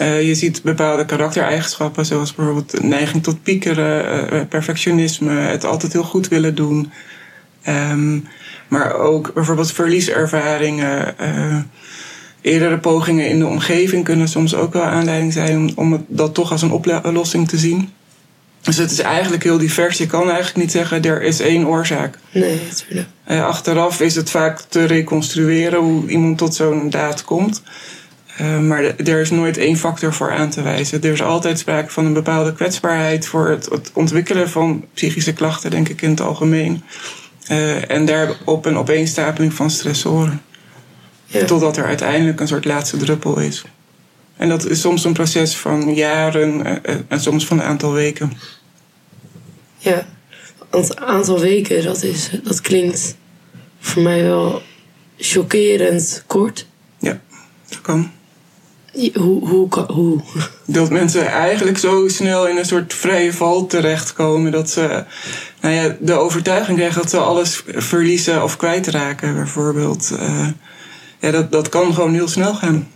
Uh, 0.01 0.27
je 0.27 0.35
ziet 0.35 0.63
bepaalde 0.63 1.05
karaktereigenschappen, 1.05 2.07
zoals 2.07 2.35
bijvoorbeeld 2.35 2.83
neiging 2.83 3.23
tot 3.23 3.43
piekeren, 3.43 4.35
uh, 4.35 4.41
perfectionisme, 4.49 5.33
het 5.33 5.65
altijd 5.65 5.93
heel 5.93 6.03
goed 6.03 6.29
willen 6.29 6.55
doen. 6.55 6.93
Um, 7.69 8.29
maar 8.69 8.95
ook 8.95 9.35
bijvoorbeeld 9.35 9.73
verlieservaringen. 9.73 11.15
Uh, 11.21 11.57
eerdere 12.41 12.79
pogingen 12.79 13.29
in 13.29 13.39
de 13.39 13.47
omgeving 13.47 14.05
kunnen 14.05 14.29
soms 14.29 14.55
ook 14.55 14.73
wel 14.73 14.83
aanleiding 14.83 15.33
zijn 15.33 15.57
om, 15.57 15.73
om 15.75 16.05
dat 16.09 16.35
toch 16.35 16.51
als 16.51 16.63
een 16.63 16.73
oplossing 16.73 17.49
te 17.49 17.59
zien. 17.59 17.91
Dus 18.61 18.77
het 18.77 18.91
is 18.91 18.99
eigenlijk 18.99 19.43
heel 19.43 19.59
divers. 19.59 19.99
Je 19.99 20.07
kan 20.07 20.29
eigenlijk 20.29 20.57
niet 20.57 20.71
zeggen 20.71 21.03
er 21.03 21.23
is 21.23 21.41
één 21.41 21.67
oorzaak. 21.67 22.19
Nee, 22.33 22.61
natuurlijk. 22.69 23.09
Uh, 23.29 23.45
achteraf 23.45 24.01
is 24.01 24.15
het 24.15 24.31
vaak 24.31 24.61
te 24.61 24.85
reconstrueren 24.85 25.81
hoe 25.81 26.09
iemand 26.09 26.39
tot 26.39 26.55
zo'n 26.55 26.91
daad 26.91 27.25
komt. 27.25 27.63
Uh, 28.41 28.59
maar 28.59 28.83
er 28.83 29.21
is 29.21 29.31
nooit 29.31 29.57
één 29.57 29.77
factor 29.77 30.13
voor 30.13 30.33
aan 30.33 30.51
te 30.51 30.63
wijzen. 30.63 31.03
Er 31.03 31.13
is 31.13 31.23
altijd 31.23 31.59
sprake 31.59 31.91
van 31.91 32.07
een 32.07 32.13
bepaalde 32.13 32.53
kwetsbaarheid 32.53 33.27
voor 33.27 33.49
het, 33.49 33.69
het 33.71 33.91
ontwikkelen 33.95 34.51
van 34.51 34.85
psychische 34.95 35.33
klachten, 35.33 35.71
denk 35.71 35.89
ik 35.89 36.03
in 36.03 36.11
het 36.11 36.21
algemeen. 36.21 36.83
Uh, 37.51 37.91
en 37.91 38.05
daarop 38.05 38.67
een 38.67 38.77
opeenstapeling 38.77 39.55
van 39.55 39.71
stressoren. 39.71 40.43
Ja. 41.27 41.45
Totdat 41.45 41.77
er 41.77 41.85
uiteindelijk 41.85 42.41
een 42.41 42.49
soort 42.49 42.65
laatste 42.65 42.97
druppel 42.97 43.39
is. 43.39 43.65
En 44.37 44.49
dat 44.49 44.67
is 44.67 44.81
soms 44.81 45.05
een 45.05 45.13
proces 45.13 45.57
van 45.57 45.95
jaren 45.95 46.65
en, 46.65 47.05
en 47.09 47.21
soms 47.21 47.47
van 47.47 47.59
een 47.59 47.65
aantal 47.65 47.93
weken. 47.93 48.33
Ja, 49.79 50.07
want 50.71 50.91
een 50.91 51.01
aantal 51.01 51.41
weken, 51.41 51.85
dat, 51.85 52.03
is, 52.03 52.31
dat 52.45 52.61
klinkt 52.61 53.17
voor 53.81 54.03
mij 54.03 54.23
wel 54.23 54.63
chockerend 55.17 56.25
kort. 56.27 56.67
Ja, 56.99 57.21
dat 57.69 57.81
kan. 57.81 58.11
Hoe, 59.15 59.49
hoe, 59.49 59.69
hoe? 59.87 60.21
Dat 60.67 60.91
mensen 60.91 61.27
eigenlijk 61.27 61.79
zo 61.79 62.09
snel 62.09 62.49
in 62.49 62.57
een 62.57 62.65
soort 62.65 62.95
vrije 62.95 63.33
val 63.33 63.67
terechtkomen. 63.67 64.53
Dat 64.53 64.71
ze 64.71 65.05
nou 65.61 65.75
ja, 65.75 65.97
de 66.01 66.13
overtuiging 66.13 66.79
krijgen 66.79 67.01
dat 67.01 67.11
ze 67.11 67.19
alles 67.19 67.63
verliezen 67.67 68.43
of 68.43 68.57
kwijtraken, 68.57 69.35
bijvoorbeeld. 69.35 70.11
Uh, 70.13 70.49
ja, 71.21 71.31
dat, 71.31 71.53
dat 71.53 71.69
kan 71.69 71.95
gewoon 71.95 72.15
heel 72.15 72.29
snel 72.29 72.55
gaan. 72.55 72.89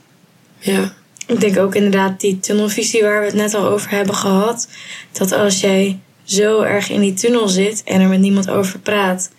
Ja. 0.58 0.92
Ik 1.26 1.40
denk 1.40 1.58
ook 1.58 1.74
inderdaad 1.74 2.20
die 2.20 2.40
tunnelvisie 2.40 3.02
waar 3.02 3.20
we 3.20 3.26
het 3.26 3.34
net 3.34 3.54
al 3.54 3.68
over 3.68 3.90
hebben 3.90 4.14
gehad. 4.14 4.68
Dat 5.12 5.32
als 5.32 5.60
jij 5.60 5.98
zo 6.24 6.60
erg 6.60 6.90
in 6.90 7.00
die 7.00 7.14
tunnel 7.14 7.48
zit 7.48 7.82
en 7.84 8.00
er 8.00 8.08
met 8.08 8.20
niemand 8.20 8.50
over 8.50 8.78
praat, 8.78 9.30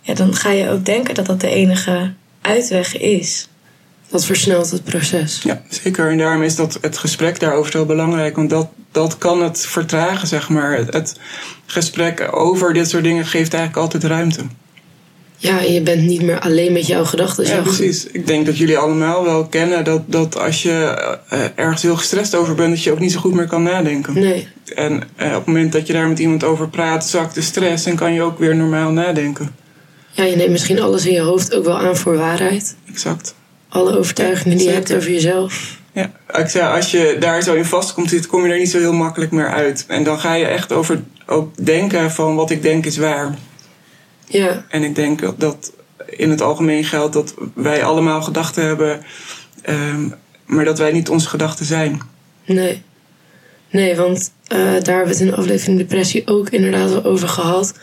ja, 0.00 0.14
dan 0.14 0.34
ga 0.34 0.50
je 0.50 0.70
ook 0.70 0.84
denken 0.84 1.14
dat 1.14 1.26
dat 1.26 1.40
de 1.40 1.48
enige 1.48 2.12
uitweg 2.40 2.98
is. 2.98 3.48
Dat 4.10 4.24
versnelt 4.24 4.70
het 4.70 4.84
proces. 4.84 5.40
Ja, 5.42 5.62
zeker. 5.68 6.10
En 6.10 6.18
daarom 6.18 6.42
is 6.42 6.56
dat 6.56 6.78
het 6.80 6.98
gesprek 6.98 7.40
daarover 7.40 7.72
zo 7.72 7.84
belangrijk. 7.84 8.36
Want 8.36 8.50
dat, 8.50 8.68
dat 8.92 9.18
kan 9.18 9.42
het 9.42 9.66
vertragen, 9.66 10.28
zeg 10.28 10.48
maar. 10.48 10.76
Het, 10.76 10.92
het 10.92 11.16
gesprek 11.66 12.28
over 12.30 12.72
dit 12.72 12.88
soort 12.88 13.02
dingen 13.02 13.26
geeft 13.26 13.54
eigenlijk 13.54 13.82
altijd 13.82 14.04
ruimte. 14.04 14.42
Ja, 15.40 15.60
je 15.60 15.82
bent 15.82 16.02
niet 16.02 16.22
meer 16.22 16.40
alleen 16.40 16.72
met 16.72 16.86
jouw 16.86 17.04
gedachten. 17.04 17.46
Ja, 17.46 17.60
precies. 17.60 18.06
Ik 18.06 18.26
denk 18.26 18.46
dat 18.46 18.58
jullie 18.58 18.78
allemaal 18.78 19.24
wel 19.24 19.46
kennen 19.46 19.84
dat, 19.84 20.02
dat 20.06 20.38
als 20.38 20.62
je 20.62 21.08
uh, 21.32 21.40
ergens 21.54 21.82
heel 21.82 21.96
gestrest 21.96 22.34
over 22.34 22.54
bent, 22.54 22.70
dat 22.70 22.82
je 22.82 22.92
ook 22.92 22.98
niet 22.98 23.12
zo 23.12 23.20
goed 23.20 23.34
meer 23.34 23.46
kan 23.46 23.62
nadenken. 23.62 24.14
Nee. 24.14 24.48
En 24.74 24.92
uh, 24.92 25.26
op 25.26 25.34
het 25.34 25.46
moment 25.46 25.72
dat 25.72 25.86
je 25.86 25.92
daar 25.92 26.08
met 26.08 26.18
iemand 26.18 26.44
over 26.44 26.68
praat, 26.68 27.06
zakt 27.06 27.34
de 27.34 27.40
stress 27.40 27.86
en 27.86 27.96
kan 27.96 28.12
je 28.12 28.22
ook 28.22 28.38
weer 28.38 28.56
normaal 28.56 28.90
nadenken. 28.90 29.54
Ja, 30.10 30.24
je 30.24 30.36
neemt 30.36 30.50
misschien 30.50 30.80
alles 30.80 31.06
in 31.06 31.12
je 31.12 31.20
hoofd 31.20 31.54
ook 31.54 31.64
wel 31.64 31.78
aan 31.78 31.96
voor 31.96 32.16
waarheid. 32.16 32.76
Exact. 32.88 33.34
Alle 33.68 33.98
overtuigingen 33.98 34.56
die 34.56 34.66
je 34.66 34.72
hebt 34.72 34.94
over 34.94 35.10
jezelf. 35.10 35.78
Ja, 35.92 36.12
ik 36.32 36.48
zei, 36.48 36.74
als 36.74 36.90
je 36.90 37.16
daar 37.20 37.42
zo 37.42 37.54
in 37.54 37.64
vastkomt 37.64 38.10
zitten, 38.10 38.30
kom 38.30 38.46
je 38.46 38.52
er 38.52 38.58
niet 38.58 38.70
zo 38.70 38.78
heel 38.78 38.92
makkelijk 38.92 39.30
meer 39.30 39.48
uit. 39.48 39.84
En 39.88 40.04
dan 40.04 40.20
ga 40.20 40.34
je 40.34 40.46
echt 40.46 40.72
over 40.72 41.02
ook 41.26 41.64
denken 41.64 42.10
van 42.10 42.34
wat 42.34 42.50
ik 42.50 42.62
denk 42.62 42.86
is 42.86 42.96
waar. 42.96 43.38
Ja. 44.26 44.64
En 44.68 44.82
ik 44.82 44.94
denk 44.94 45.40
dat 45.40 45.72
in 46.06 46.30
het 46.30 46.40
algemeen 46.40 46.84
geldt 46.84 47.12
dat 47.12 47.34
wij 47.54 47.84
allemaal 47.84 48.22
gedachten 48.22 48.64
hebben, 48.64 49.02
um, 49.68 50.14
maar 50.46 50.64
dat 50.64 50.78
wij 50.78 50.92
niet 50.92 51.08
onze 51.08 51.28
gedachten 51.28 51.66
zijn. 51.66 52.00
Nee. 52.44 52.82
Nee, 53.70 53.96
want 53.96 54.32
uh, 54.52 54.58
daar 54.58 54.70
hebben 54.70 55.04
we 55.04 55.10
het 55.10 55.20
in 55.20 55.26
de 55.26 55.36
aflevering 55.36 55.78
depressie 55.78 56.26
ook 56.26 56.48
inderdaad 56.48 56.94
al 56.94 57.04
over 57.04 57.28
gehad. 57.28 57.74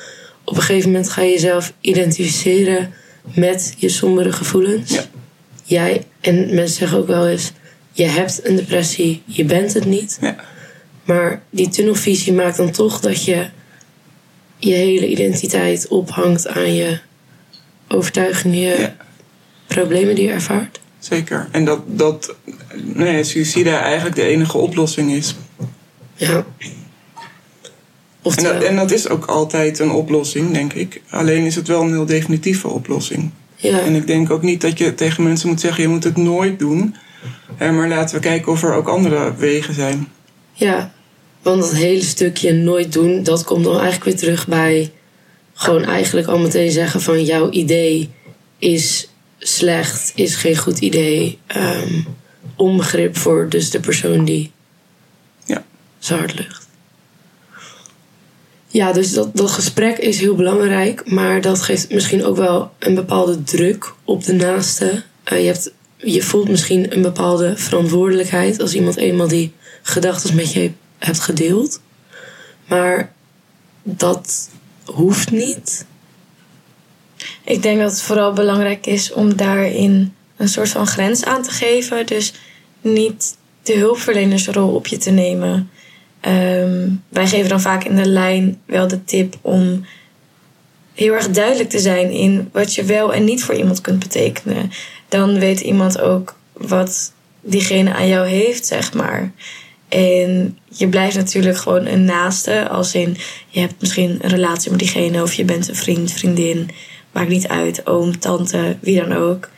Op 0.44 0.56
een 0.56 0.62
gegeven 0.62 0.92
moment 0.92 1.10
ga 1.10 1.22
je 1.22 1.32
jezelf 1.32 1.74
identificeren 1.82 2.94
met 3.24 3.74
je 3.78 3.90
sombere 3.90 4.32
gevoelens. 4.32 4.94
Ja. 4.94 5.04
Jij, 5.68 6.06
en 6.22 6.36
mensen 6.56 6.78
zeggen 6.78 6.98
ook 6.98 7.08
wel 7.08 7.28
eens, 7.28 7.52
je 7.92 8.06
hebt 8.06 8.40
een 8.48 8.56
depressie, 8.56 9.22
je 9.26 9.46
bent 9.46 9.74
het 9.74 9.86
niet. 9.86 10.18
Ja. 10.22 10.36
Maar 11.04 11.42
die 11.50 11.70
tunnelvisie 11.70 12.34
maakt 12.34 12.58
dan 12.58 12.72
toch 12.72 13.00
dat 13.00 13.26
je 13.26 13.50
je 14.58 14.74
hele 14.74 15.08
identiteit 15.08 15.88
ophangt 15.88 16.48
aan 16.48 16.74
je 16.74 17.00
overtuigingen, 17.88 18.60
je 18.60 18.78
Ja. 18.80 18.96
problemen 19.68 20.16
die 20.16 20.24
je 20.26 20.32
ervaart. 20.32 20.80
Zeker. 21.00 21.48
En 21.52 21.66
dat, 21.66 21.80
dat 21.86 22.36
nee, 22.76 23.24
suïcide 23.24 23.70
eigenlijk 23.70 24.16
de 24.16 24.24
enige 24.24 24.58
oplossing 24.58 25.12
is. 25.12 25.36
Ja. 26.16 26.46
En 28.36 28.44
dat, 28.44 28.64
en 28.64 28.76
dat 28.76 28.92
is 28.92 29.10
ook 29.10 29.26
altijd 29.26 29.80
een 29.80 29.92
oplossing, 29.92 30.54
denk 30.54 30.74
ik. 30.74 31.02
Alleen 31.10 31.46
is 31.46 31.56
het 31.56 31.68
wel 31.68 31.82
een 31.82 31.92
heel 31.92 32.06
definitieve 32.06 32.68
oplossing. 32.68 33.32
Ja, 33.66 33.80
En 33.80 33.96
ik 33.96 34.08
denk 34.08 34.30
ook 34.32 34.42
niet 34.42 34.62
dat 34.62 34.78
je 34.78 34.96
tegen 34.96 35.24
mensen 35.24 35.50
moet 35.50 35.60
zeggen: 35.60 35.82
je 35.84 35.90
moet 35.90 36.04
het 36.04 36.18
nooit 36.18 36.60
doen. 36.60 36.96
Hè, 37.56 37.72
Maar 37.72 37.88
laten 37.88 38.16
we 38.16 38.22
kijken 38.22 38.52
of 38.52 38.64
er 38.64 38.74
ook 38.74 38.88
andere 38.88 39.36
wegen 39.36 39.74
zijn. 39.74 40.08
ja, 40.54 40.94
want 41.42 41.62
dat 41.62 41.74
hele 41.76 42.02
stukje 42.04 42.54
nooit 42.54 42.94
doen, 42.94 43.24
dat 43.24 43.44
komt 43.44 43.64
dan 43.64 43.74
eigenlijk 43.80 44.04
weer 44.04 44.16
terug 44.16 44.48
bij 44.48 44.92
gewoon 45.54 45.84
eigenlijk 45.84 46.28
al 46.28 46.40
meteen 46.40 46.72
zeggen 46.72 47.02
van 47.02 47.24
jouw 47.24 47.50
idee 47.50 48.10
is 48.60 49.08
slecht, 49.40 50.12
is 50.16 50.36
geen 50.36 50.58
goed 50.58 50.80
idee. 50.80 51.38
ehm, 51.48 52.02
onbegrip 52.56 53.18
voor 53.18 53.50
dus 53.50 53.70
de 53.70 53.80
persoon 53.80 54.26
die 54.26 54.52
Ja. 55.46 55.64
zo 56.00 56.16
hard 56.18 56.36
lucht. 56.38 56.65
Ja, 58.76 58.92
dus 58.92 59.14
dat, 59.14 59.36
dat 59.36 59.52
gesprek 59.52 59.98
is 59.98 60.20
heel 60.20 60.36
belangrijk, 60.36 61.12
maar 61.12 61.42
dat 61.42 61.62
geeft 61.62 61.94
misschien 61.94 62.24
ook 62.24 62.36
wel 62.36 62.72
een 62.80 62.96
bepaalde 62.96 63.44
druk 63.44 63.94
op 64.04 64.24
de 64.24 64.34
naaste. 64.34 65.04
Eh, 65.24 65.40
je, 65.40 65.46
hebt, 65.46 65.72
je 65.98 66.22
voelt 66.22 66.50
misschien 66.50 66.94
een 66.94 67.02
bepaalde 67.02 67.58
verantwoordelijkheid 67.58 68.60
als 68.60 68.74
iemand 68.74 68.96
eenmaal 68.96 69.28
die 69.28 69.54
gedachten 69.82 70.36
met 70.36 70.54
je 70.54 70.72
hebt 70.98 71.20
gedeeld. 71.20 71.82
Maar 72.68 73.14
dat 73.84 74.50
hoeft 74.86 75.32
niet. 75.32 75.86
Ik 77.44 77.62
denk 77.62 77.80
dat 77.80 77.92
het 77.92 78.02
vooral 78.02 78.34
belangrijk 78.34 78.86
is 78.86 79.14
om 79.14 79.36
daarin 79.36 80.14
een 80.38 80.50
soort 80.50 80.70
van 80.70 80.88
grens 80.88 81.24
aan 81.24 81.42
te 81.42 81.52
geven. 81.52 82.06
Dus 82.06 82.34
niet 82.82 83.38
de 83.64 83.74
hulpverlenersrol 83.74 84.76
op 84.76 84.88
je 84.88 84.98
te 84.98 85.12
nemen. 85.12 85.70
Ehm, 86.26 86.90
wij 87.10 87.28
geven 87.28 87.50
dan 87.50 87.62
vaak 87.62 87.84
in 87.84 87.96
de 87.96 88.06
lijn 88.06 88.62
wel 88.66 88.88
de 88.88 89.04
tip 89.04 89.36
om 89.42 89.86
heel 90.94 91.14
erg 91.14 91.30
duidelijk 91.30 91.70
te 91.70 91.80
zijn 91.80 92.12
in 92.12 92.50
wat 92.52 92.76
je 92.76 92.84
wel 92.84 93.14
en 93.14 93.24
niet 93.24 93.44
voor 93.44 93.56
iemand 93.56 93.82
kunt 93.82 94.00
betekenen. 94.00 94.72
Dan 95.10 95.40
weet 95.40 95.60
iemand 95.60 96.00
ook 96.00 96.36
wat 96.54 97.14
diegene 97.42 97.94
aan 97.94 98.08
jou 98.08 98.28
heeft, 98.28 98.66
zeg 98.66 98.94
maar. 98.94 99.32
En 99.90 100.58
je 100.70 100.88
blijft 100.88 101.16
natuurlijk 101.16 101.58
gewoon 101.58 101.86
een 101.86 102.06
naaste. 102.06 102.68
Als 102.70 102.96
in, 102.96 103.18
je 103.48 103.60
hebt 103.60 103.76
misschien 103.80 104.20
een 104.22 104.30
relatie 104.30 104.72
met 104.72 104.80
diegene... 104.80 105.22
of 105.22 105.34
je 105.34 105.46
bent 105.46 105.68
een 105.68 105.76
vriend, 105.76 106.12
vriendin. 106.12 106.70
Maakt 107.12 107.30
niet 107.30 107.48
uit, 107.48 107.88
oom, 107.88 108.20
tante, 108.20 108.78
wie 108.80 109.00
dan 109.00 109.14
ook. 109.14 109.50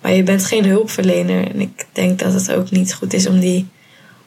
Maar 0.00 0.12
je 0.12 0.22
bent 0.22 0.44
geen 0.44 0.64
hulpverlener. 0.64 1.50
En 1.50 1.60
ik 1.60 1.86
denk 1.92 2.18
dat 2.18 2.32
het 2.32 2.52
ook 2.52 2.70
niet 2.70 2.94
goed 2.94 3.12
is 3.12 3.26
om 3.26 3.40
die 3.40 3.66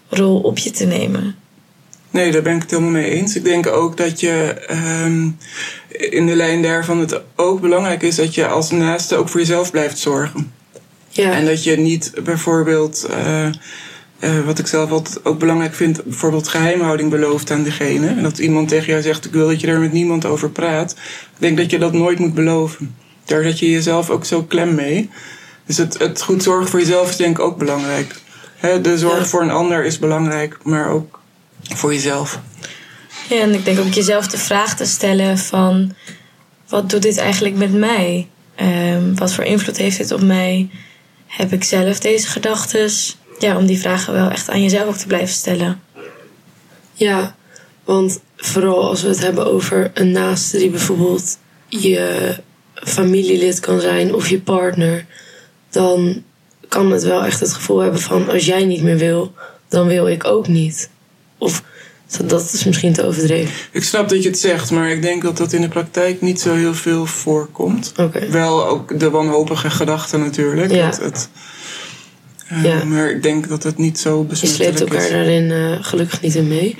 rol 0.09 0.39
op 0.39 0.57
je 0.57 0.71
te 0.71 0.85
nemen. 0.85 1.35
Nee, 2.13 2.31
daar 2.31 2.41
ben 2.41 2.55
ik 2.55 2.61
het 2.61 2.71
helemaal 2.71 2.91
mee 2.91 3.09
eens. 3.09 3.35
Ik 3.35 3.43
denk 3.43 3.67
ook 3.67 3.97
dat 3.97 4.19
je 4.19 4.53
ehm, 4.67 5.29
in 5.87 6.25
de 6.25 6.35
lijn 6.35 6.61
daarvan 6.61 6.99
het 6.99 7.21
ook 7.35 7.61
belangrijk 7.61 8.01
is 8.01 8.15
dat 8.15 8.35
je 8.35 8.47
als 8.47 8.71
naaste 8.71 9.15
ook 9.15 9.29
voor 9.29 9.39
jezelf 9.39 9.71
blijft 9.71 9.97
zorgen. 9.97 10.53
Ja, 11.09 11.31
En 11.31 11.45
dat 11.45 11.63
je 11.63 11.77
niet 11.77 12.11
bijvoorbeeld, 12.23 13.03
eh, 13.09 13.45
eh, 13.45 13.51
wat 14.45 14.59
ik 14.59 14.67
zelf 14.67 14.91
altijd 14.91 15.25
ook 15.25 15.39
belangrijk 15.39 15.73
vind, 15.73 16.03
bijvoorbeeld 16.03 16.47
geheimhouding 16.47 17.09
belooft 17.09 17.51
aan 17.51 17.63
degene. 17.63 18.07
En 18.07 18.23
dat 18.23 18.37
iemand 18.37 18.67
tegen 18.67 18.87
jou 18.87 19.01
zegt: 19.01 19.25
Ik 19.25 19.31
wil 19.31 19.47
dat 19.47 19.61
je 19.61 19.67
er 19.67 19.79
met 19.79 19.91
niemand 19.91 20.25
over 20.25 20.49
praat. 20.49 20.91
Ik 20.91 21.37
denk 21.39 21.57
dat 21.57 21.71
je 21.71 21.79
dat 21.79 21.93
nooit 21.93 22.19
moet 22.19 22.33
beloven. 22.33 22.95
Daar 23.25 23.43
zet 23.43 23.59
je 23.59 23.69
jezelf 23.71 24.09
ook 24.09 24.25
zo 24.25 24.43
klem 24.43 24.75
mee. 24.75 25.09
Dus 25.65 25.77
het, 25.77 25.97
het 25.97 26.21
goed 26.21 26.43
zorgen 26.43 26.69
voor 26.69 26.79
jezelf 26.79 27.09
is 27.09 27.15
denk 27.17 27.37
ik 27.37 27.43
ook 27.43 27.57
belangrijk. 27.57 28.15
De 28.81 28.97
zorg 28.97 29.17
Ja. 29.17 29.25
voor 29.25 29.41
een 29.41 29.49
ander 29.51 29.85
is 29.85 29.99
belangrijk, 29.99 30.57
maar 30.63 30.89
ook 30.89 31.21
voor 31.63 31.93
jezelf. 31.93 32.39
Ja, 33.29 33.41
en 33.41 33.53
ik 33.53 33.65
denk 33.65 33.79
ook 33.79 33.93
jezelf 33.93 34.27
de 34.27 34.37
vraag 34.37 34.75
te 34.75 34.85
stellen 34.85 35.37
van... 35.37 35.93
wat 36.67 36.89
doet 36.89 37.01
dit 37.01 37.17
eigenlijk 37.17 37.55
met 37.55 37.73
mij? 37.73 38.27
Ehm, 38.55 39.15
wat 39.15 39.33
voor 39.33 39.43
invloed 39.43 39.77
heeft 39.77 39.97
dit 39.97 40.11
op 40.11 40.21
mij? 40.21 40.69
Heb 41.27 41.53
ik 41.53 41.63
zelf 41.63 41.99
deze 41.99 42.27
gedachten? 42.27 42.91
Ja, 43.39 43.57
om 43.57 43.65
die 43.65 43.79
vragen 43.79 44.13
wel 44.13 44.29
echt 44.29 44.49
aan 44.49 44.61
jezelf 44.61 44.87
ook 44.87 44.97
te 44.97 45.07
blijven 45.07 45.35
stellen. 45.35 45.81
Ja, 46.93 47.35
want 47.83 48.19
vooral 48.37 48.89
als 48.89 49.01
we 49.01 49.07
het 49.07 49.19
hebben 49.19 49.45
over 49.45 49.91
een 49.93 50.11
naaste 50.11 50.57
die 50.57 50.69
bijvoorbeeld 50.69 51.37
je 51.67 52.35
familielid 52.73 53.59
kan 53.59 53.79
zijn 53.79 54.13
of 54.13 54.29
je 54.29 54.41
partner, 54.41 55.05
dan 55.69 56.23
kan 56.67 56.91
het 56.91 57.03
wel 57.03 57.23
echt 57.23 57.39
het 57.39 57.53
gevoel 57.53 57.79
hebben 57.79 58.01
van 58.01 58.29
als 58.29 58.45
jij 58.45 58.65
niet 58.65 58.81
meer 58.81 58.97
wil, 58.97 59.33
dan 59.67 59.87
wil 59.87 60.07
ik 60.07 60.25
ook 60.25 60.47
niet. 60.47 60.89
Of 61.43 61.63
dat 62.25 62.53
is 62.53 62.63
misschien 62.63 62.93
te 62.93 63.05
overdreven. 63.05 63.53
Ik 63.71 63.83
snap 63.83 64.09
dat 64.09 64.23
je 64.23 64.29
het 64.29 64.39
zegt, 64.39 64.71
maar 64.71 64.89
ik 64.89 65.01
denk 65.01 65.21
dat 65.23 65.37
dat 65.37 65.53
in 65.53 65.61
de 65.61 65.67
praktijk 65.67 66.21
niet 66.21 66.41
zo 66.41 66.55
heel 66.55 66.73
veel 66.73 67.05
voorkomt. 67.05 67.93
Wel 68.29 68.67
ook 68.67 68.99
de 68.99 69.09
wanhopige 69.09 69.69
gedachte 69.69 70.17
natuurlijk. 70.17 70.71
Ja. 70.71 70.89
Dat 70.89 70.99
het, 70.99 71.29
eh, 72.47 72.63
Ja. 72.63 72.83
Maar 72.83 73.09
ik 73.09 73.23
denk 73.23 73.49
dat 73.49 73.63
het 73.63 73.77
niet 73.77 73.99
zo 73.99 74.19
Je 74.19 74.25
besmettelijk 74.25 74.75
sleept 74.75 74.91
elkaar 74.91 75.05
is. 75.05 75.11
daarin 75.11 75.51
eh, 75.51 75.83
gelukkig 75.85 76.21
niet 76.21 76.35
in 76.35 76.47
mee. 76.47 76.75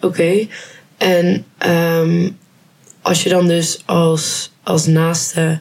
Oké. 0.00 0.46
En 0.98 1.44
ehm, 1.58 2.30
als 3.02 3.22
je 3.22 3.28
dan 3.28 3.48
dus 3.48 3.82
als, 3.86 4.52
als 4.62 4.86
naaste 4.86 5.60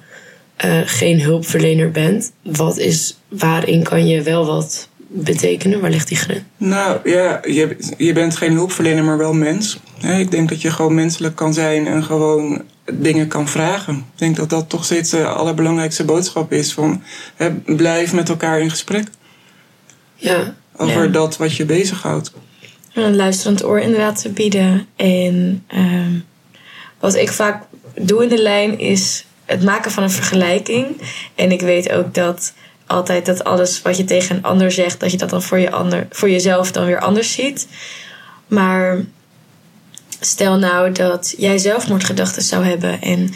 eh, 0.56 0.80
geen 0.86 1.22
hulpverlener 1.22 1.92
bent, 1.92 2.32
wat 2.44 2.78
is, 2.78 3.18
waarin 3.28 3.84
kan 3.84 4.08
je 4.08 4.22
wel 4.22 4.46
wat 4.46 4.90
betekenen? 5.14 5.80
Waar 5.82 5.90
ligt 5.90 6.08
die 6.08 6.18
grens? 6.18 6.42
Nou 6.58 7.10
ja, 7.10 7.40
je, 7.48 7.76
je 7.98 8.14
bent 8.14 8.36
geen 8.38 8.54
hulpverlener, 8.54 9.04
maar 9.04 9.18
wel 9.18 9.34
mens. 9.34 9.80
Ik 10.02 10.32
denk 10.32 10.50
dat 10.50 10.62
je 10.62 10.72
gewoon 10.72 10.94
menselijk 10.96 11.36
kan 11.36 11.54
zijn 11.54 11.88
en 11.88 12.04
gewoon 12.04 12.62
dingen 12.94 13.28
kan 13.28 13.48
vragen. 13.48 13.96
Ik 13.96 14.20
denk 14.20 14.36
dat 14.36 14.50
dat 14.50 14.70
toch 14.70 14.86
steeds 14.86 15.10
de 15.10 15.26
allerbelangrijkste 15.26 16.04
boodschap 16.06 16.52
is. 16.52 16.74
Van, 16.74 17.04
hè, 17.36 17.52
blijf 17.52 18.14
met 18.14 18.30
elkaar 18.30 18.60
in 18.60 18.70
gesprek 18.70 19.08
Ja, 20.16 20.56
over 20.78 21.04
Ja. 21.04 21.10
dat 21.10 21.38
wat 21.38 21.56
je 21.56 21.66
bezighoudt. 21.66 22.32
een 22.94 23.16
luisterend 23.16 23.64
oor 23.64 23.80
inderdaad 23.80 24.22
te 24.22 24.30
bieden. 24.30 24.86
En 24.96 25.64
ehm, 25.68 26.12
wat 27.00 27.16
ik 27.16 27.32
vaak 27.32 27.64
doe 28.02 28.24
in 28.24 28.30
de 28.30 28.42
lijn 28.42 28.80
is 28.80 29.26
het 29.46 29.64
maken 29.64 29.92
van 29.92 30.04
een 30.04 30.12
vergelijking. 30.12 30.86
En 31.36 31.52
ik 31.52 31.62
weet 31.62 31.92
ook 31.92 32.14
dat 32.14 32.54
altijd 32.88 33.26
dat 33.26 33.44
alles 33.44 33.82
wat 33.82 33.98
je 33.98 34.04
tegen 34.04 34.36
een 34.36 34.44
ander 34.44 34.72
zegt, 34.72 35.00
dat 35.00 35.12
je 35.12 35.18
dat 35.18 35.30
dan 35.30 35.42
voor, 35.42 35.60
je 35.60 35.72
ander, 35.72 36.08
voor 36.10 36.30
jezelf 36.30 36.72
dan 36.72 36.86
weer 36.86 37.00
anders 37.00 37.32
ziet. 37.32 37.68
Maar 38.48 39.06
stel 40.20 40.58
nou 40.58 40.92
dat 40.92 41.34
jij 41.38 41.58
zelfmoordgedachten 41.58 42.42
zou 42.42 42.66
hebben 42.66 43.02
en 43.02 43.34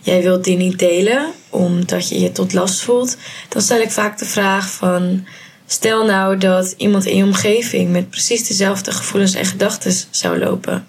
jij 0.00 0.22
wilt 0.22 0.44
die 0.44 0.56
niet 0.56 0.78
delen 0.78 1.32
omdat 1.50 2.08
je 2.08 2.20
je 2.20 2.32
tot 2.32 2.52
last 2.52 2.80
voelt, 2.80 3.16
dan 3.48 3.62
stel 3.62 3.80
ik 3.80 3.90
vaak 3.90 4.18
de 4.18 4.24
vraag 4.24 4.70
van 4.70 5.26
stel 5.66 6.04
nou 6.04 6.38
dat 6.38 6.74
iemand 6.76 7.04
in 7.04 7.16
je 7.16 7.24
omgeving 7.24 7.90
met 7.90 8.10
precies 8.10 8.46
dezelfde 8.46 8.92
gevoelens 8.92 9.34
en 9.34 9.44
gedachten 9.44 9.92
zou 10.10 10.38
lopen. 10.38 10.86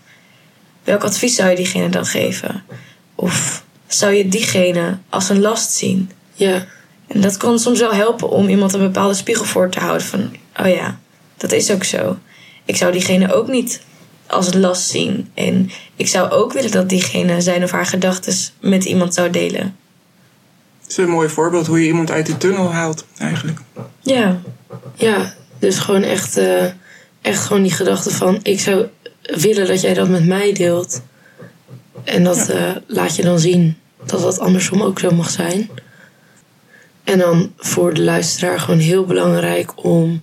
Welk 0.84 1.04
advies 1.04 1.36
zou 1.36 1.50
je 1.50 1.56
diegene 1.56 1.89
dan 1.89 2.06
geven? 2.06 2.63
Of 3.15 3.63
zou 3.88 4.13
je 4.13 4.28
diegene 4.28 4.97
als 5.10 5.30
een 5.30 5.41
last 5.41 5.71
zien? 5.71 6.10
ja, 6.41 6.65
En 7.13 7.21
dat 7.21 7.38
kan 7.38 7.60
soms 7.60 7.80
wel 7.80 7.93
helpen 7.93 8.30
om 8.30 8.50
iemand 8.50 8.74
een 8.74 8.80
bepaalde 8.80 9.13
spiegel 9.13 9.45
voor 9.45 9.69
te 9.69 9.80
houden 9.80 10.08
van, 10.08 10.32
oh 10.60 10.67
ja, 10.67 11.00
dat 11.38 11.52
is 11.52 11.71
ook 11.71 11.84
zo. 11.84 12.17
Ik 12.65 12.76
zou 12.76 12.91
diegene 12.91 13.34
ook 13.34 13.47
niet 13.47 13.82
als 14.28 14.54
last 14.54 14.89
zien. 14.89 15.30
En 15.34 15.69
ik 15.95 16.08
zou 16.08 16.30
ook 16.30 16.54
willen 16.54 16.71
dat 16.71 16.89
diegene 16.89 17.41
zijn 17.41 17.63
of 17.63 17.71
haar 17.71 17.86
gedachten 17.86 18.34
met 18.60 18.86
iemand 18.86 19.13
zou 19.13 19.30
delen. 19.30 19.76
Het 20.82 20.89
is 20.89 20.97
een 20.97 21.10
mooi 21.10 21.30
voorbeeld 21.30 21.67
hoe 21.67 21.80
je 21.82 21.88
iemand 21.88 22.12
uit 22.12 22.26
de 22.26 22.38
tunnel 22.38 22.71
haalt, 22.71 23.06
eigenlijk. 23.17 23.60
Ja, 24.02 24.41
ja. 24.95 25.34
Dus 25.60 25.80
gewoon 25.80 26.04
echt, 26.04 26.38
eh, 26.38 26.65
echt 27.21 27.45
gewoon 27.45 27.62
die 27.62 27.71
gedachte 27.71 28.12
van, 28.12 28.39
ik 28.43 28.60
zou 28.60 28.86
willen 29.21 29.67
dat 29.67 29.82
jij 29.82 29.93
dat 29.93 30.10
met 30.10 30.26
mij 30.26 30.54
deelt. 30.54 31.02
En 32.04 32.24
dat 32.24 32.50
eh, 32.50 32.71
laat 32.88 33.15
je 33.15 33.24
dan 33.24 33.39
zien 33.39 33.78
dat 34.06 34.21
dat 34.21 34.39
andersom 34.39 34.82
ook 34.82 35.00
zo 35.00 35.12
mag 35.12 35.30
zijn. 35.30 35.69
En 37.12 37.17
dan 37.17 37.54
voor 37.58 37.93
de 37.93 38.02
luisteraar 38.02 38.60
gewoon 38.60 38.80
heel 38.80 39.06
belangrijk 39.06 39.86
om, 39.86 40.21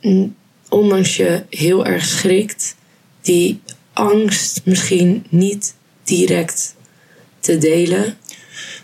mm, 0.00 0.34
ondanks 0.68 1.16
je 1.16 1.42
heel 1.50 1.86
erg 1.86 2.04
schrikt, 2.04 2.76
die 3.20 3.60
angst 3.92 4.60
misschien 4.64 5.26
niet 5.28 5.74
direct 6.04 6.74
te 7.40 7.58
delen. 7.58 8.16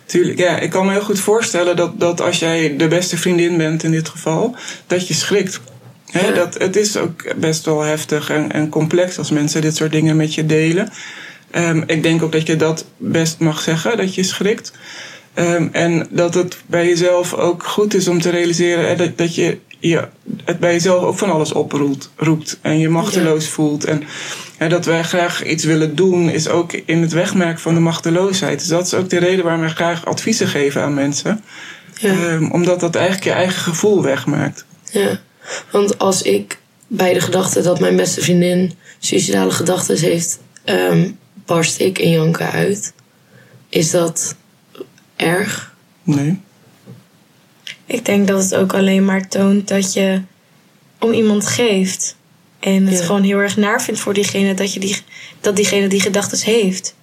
Tuurlijk, 0.06 0.38
ja. 0.38 0.58
Ik 0.58 0.70
kan 0.70 0.86
me 0.86 0.92
heel 0.92 1.00
goed 1.02 1.20
voorstellen 1.20 1.76
dat, 1.76 2.00
dat 2.00 2.20
als 2.20 2.38
jij 2.38 2.76
de 2.76 2.88
beste 2.88 3.16
vriendin 3.16 3.56
bent 3.56 3.82
in 3.82 3.90
dit 3.90 4.08
geval, 4.08 4.56
dat 4.86 5.08
je 5.08 5.14
schrikt. 5.14 5.60
Ja. 6.04 6.30
dat, 6.30 6.58
het 6.58 6.76
is 6.76 6.96
ook 6.96 7.34
best 7.36 7.64
wel 7.64 7.80
heftig 7.80 8.30
en, 8.30 8.52
en 8.52 8.68
complex 8.68 9.18
als 9.18 9.30
mensen 9.30 9.60
dit 9.60 9.76
soort 9.76 9.92
dingen 9.92 10.16
met 10.16 10.34
je 10.34 10.46
delen. 10.46 10.92
Ehm, 11.50 11.82
ik 11.86 12.02
denk 12.02 12.22
ook 12.22 12.32
dat 12.32 12.46
je 12.46 12.56
dat 12.56 12.84
best 12.96 13.38
mag 13.38 13.60
zeggen, 13.60 13.96
dat 13.96 14.14
je 14.14 14.22
schrikt. 14.22 14.72
Ehm, 15.34 15.68
en 15.72 16.06
dat 16.10 16.34
het 16.34 16.56
bij 16.66 16.86
jezelf 16.86 17.34
ook 17.34 17.62
goed 17.62 17.94
is 17.94 18.08
om 18.08 18.20
te 18.20 18.30
realiseren 18.30 18.88
hè, 18.88 18.96
dat, 18.96 19.18
dat 19.18 19.34
je, 19.34 19.58
je 19.78 20.08
het 20.44 20.58
bij 20.58 20.72
jezelf 20.72 21.02
ook 21.02 21.18
van 21.18 21.30
alles 21.30 21.52
oproept 21.52 22.10
roept 22.16 22.58
en 22.62 22.78
je 22.78 22.88
machteloos 22.88 23.48
voelt. 23.48 23.84
En 23.84 24.02
hè, 24.56 24.68
dat 24.68 24.84
wij 24.84 25.02
graag 25.02 25.44
iets 25.44 25.64
willen 25.64 25.96
doen, 25.96 26.30
is 26.30 26.48
ook 26.48 26.72
in 26.72 27.02
het 27.02 27.12
wegmerken 27.12 27.60
van 27.60 27.74
de 27.74 27.80
machteloosheid. 27.80 28.58
Dus 28.58 28.68
dat 28.68 28.86
is 28.86 28.94
ook 28.94 29.10
de 29.10 29.18
reden 29.18 29.44
waarom 29.44 29.60
wij 29.60 29.70
graag 29.70 30.06
adviezen 30.06 30.48
geven 30.48 30.82
aan 30.82 30.94
mensen. 30.94 31.44
Ja. 31.98 32.10
Ehm, 32.10 32.50
omdat 32.50 32.80
dat 32.80 32.94
eigenlijk 32.94 33.24
je 33.24 33.32
eigen 33.32 33.62
gevoel 33.62 34.02
wegmaakt. 34.02 34.64
Ja, 34.90 35.20
want 35.70 35.98
als 35.98 36.22
ik 36.22 36.58
bij 36.86 37.12
de 37.12 37.20
gedachte 37.20 37.62
dat 37.62 37.80
mijn 37.80 37.96
beste 37.96 38.20
vriendin 38.20 38.72
suicidale 38.98 39.50
gedachten 39.50 39.98
heeft, 39.98 40.38
ehm, 40.64 41.10
barst 41.46 41.80
ik 41.80 41.98
in 41.98 42.10
janken 42.10 42.50
uit. 42.50 42.92
Is 43.68 43.90
dat 43.90 44.36
erg? 45.16 45.72
Nee. 46.02 46.40
ik 47.86 48.04
denk 48.04 48.28
dat 48.28 48.42
het 48.42 48.54
ook 48.54 48.74
alleen 48.74 49.04
maar 49.04 49.28
toont 49.28 49.68
dat 49.68 49.92
je 49.92 50.20
om 50.98 51.12
iemand 51.12 51.46
geeft. 51.46 52.16
En 52.60 52.86
het 52.86 52.98
Ja. 52.98 53.04
gewoon 53.04 53.22
heel 53.22 53.38
erg 53.38 53.56
naar 53.56 53.82
vindt 53.82 54.00
voor 54.00 54.14
diegene 54.14 54.54
dat, 54.54 54.72
je 54.74 54.80
die, 54.80 54.96
dat 55.40 55.56
diegene 55.56 55.88
die 55.88 56.00
gedachten 56.00 56.38
heeft. 56.52 56.94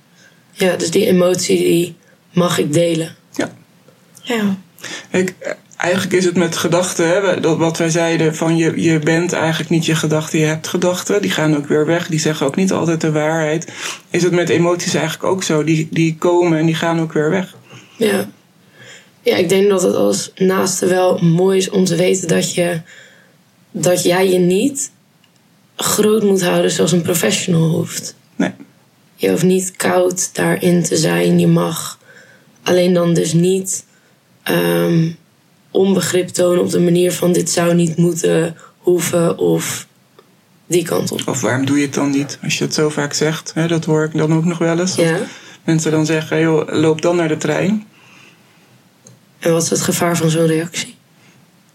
Ja, 0.52 0.76
dus 0.76 0.92
die 0.92 1.06
emotie 1.08 1.58
die 1.58 1.96
mag 2.34 2.58
ik 2.58 2.74
delen. 2.74 3.16
Ja. 3.34 3.52
Ja. 4.22 4.58
Ik, 5.10 5.34
eigenlijk 5.78 6.14
is 6.14 6.26
het 6.26 6.36
met 6.36 6.58
gedachten, 6.58 7.08
hè, 7.08 7.40
dat 7.40 7.58
wat 7.58 7.78
wij 7.78 7.90
zeiden, 7.90 8.36
van 8.36 8.58
je, 8.58 8.82
je 8.82 9.00
bent 9.00 9.34
eigenlijk 9.34 9.70
niet 9.70 9.86
je 9.86 9.96
gedachten, 9.96 10.40
je 10.40 10.46
hebt 10.46 10.68
gedachten. 10.68 11.22
Die 11.22 11.32
gaan 11.32 11.56
ook 11.56 11.68
weer 11.68 11.86
weg, 11.86 12.08
die 12.08 12.20
zeggen 12.20 12.46
ook 12.46 12.56
niet 12.56 12.72
altijd 12.72 13.02
de 13.02 13.12
waarheid. 13.12 13.72
Is 14.10 14.24
het 14.24 14.32
met 14.32 14.50
emoties 14.50 14.94
eigenlijk 14.94 15.24
ook 15.24 15.44
zo? 15.44 15.64
Die, 15.64 15.88
die 15.92 16.16
komen 16.16 16.58
en 16.60 16.66
die 16.66 16.76
gaan 16.76 17.00
ook 17.02 17.14
weer 17.14 17.30
weg. 17.30 17.56
Ja. 18.06 18.30
Ja, 19.24 19.36
ik 19.36 19.50
denk 19.50 19.70
dat 19.70 19.82
het 19.82 19.96
als 19.96 20.32
naaste 20.36 20.86
wel 20.86 21.18
mooi 21.18 21.58
is 21.58 21.70
om 21.70 21.86
te 21.86 21.96
weten 21.96 22.28
dat 22.28 22.54
je 22.54 22.82
dat 23.72 24.04
jij 24.04 24.30
je 24.30 24.38
niet 24.38 24.92
groot 25.76 26.24
moet 26.24 26.44
houden 26.44 26.72
zoals 26.72 26.92
een 26.92 27.02
professional 27.02 27.70
hoeft. 27.70 28.16
Nee. 28.36 28.52
Je 29.16 29.30
hoeft 29.30 29.44
niet 29.44 29.72
koud 29.72 30.36
daarin 30.36 30.84
te 30.84 30.98
zijn. 30.98 31.40
Je 31.40 31.48
mag 31.48 32.00
alleen 32.64 32.94
dan 32.94 33.14
dus 33.14 33.34
niet 33.34 33.86
ehm, 34.44 35.10
onbegrip 35.72 36.28
tonen 36.28 36.64
op 36.64 36.70
de 36.70 36.80
manier 36.80 37.12
van 37.12 37.32
dit 37.32 37.50
zou 37.50 37.74
niet 37.74 37.98
moeten, 37.98 38.56
hoeven 38.78 39.38
of 39.38 39.88
die 40.68 40.84
kant 40.84 41.12
op. 41.12 41.22
Of 41.28 41.42
waarom 41.42 41.66
doe 41.66 41.78
je 41.78 41.86
het 41.86 41.94
dan 41.94 42.10
niet? 42.10 42.40
Als 42.44 42.58
je 42.58 42.64
het 42.64 42.74
zo 42.74 42.90
vaak 42.90 43.14
zegt, 43.14 43.52
hè, 43.54 43.68
dat 43.68 43.86
hoor 43.86 44.04
ik 44.04 44.18
dan 44.18 44.34
ook 44.34 44.46
nog 44.46 44.58
wel 44.58 44.80
eens. 44.80 44.96
Ja. 44.96 45.18
Mensen 45.64 45.92
dan 45.92 46.06
zeggen, 46.06 46.40
joh, 46.40 46.68
loop 46.68 47.02
dan 47.02 47.16
naar 47.16 47.28
de 47.28 47.38
trein. 47.38 47.88
En 49.42 49.52
wat 49.52 49.64
is 49.64 49.70
het 49.70 49.82
gevaar 49.82 50.18
van 50.18 50.30
zo'n 50.30 50.48
reactie? 50.48 50.96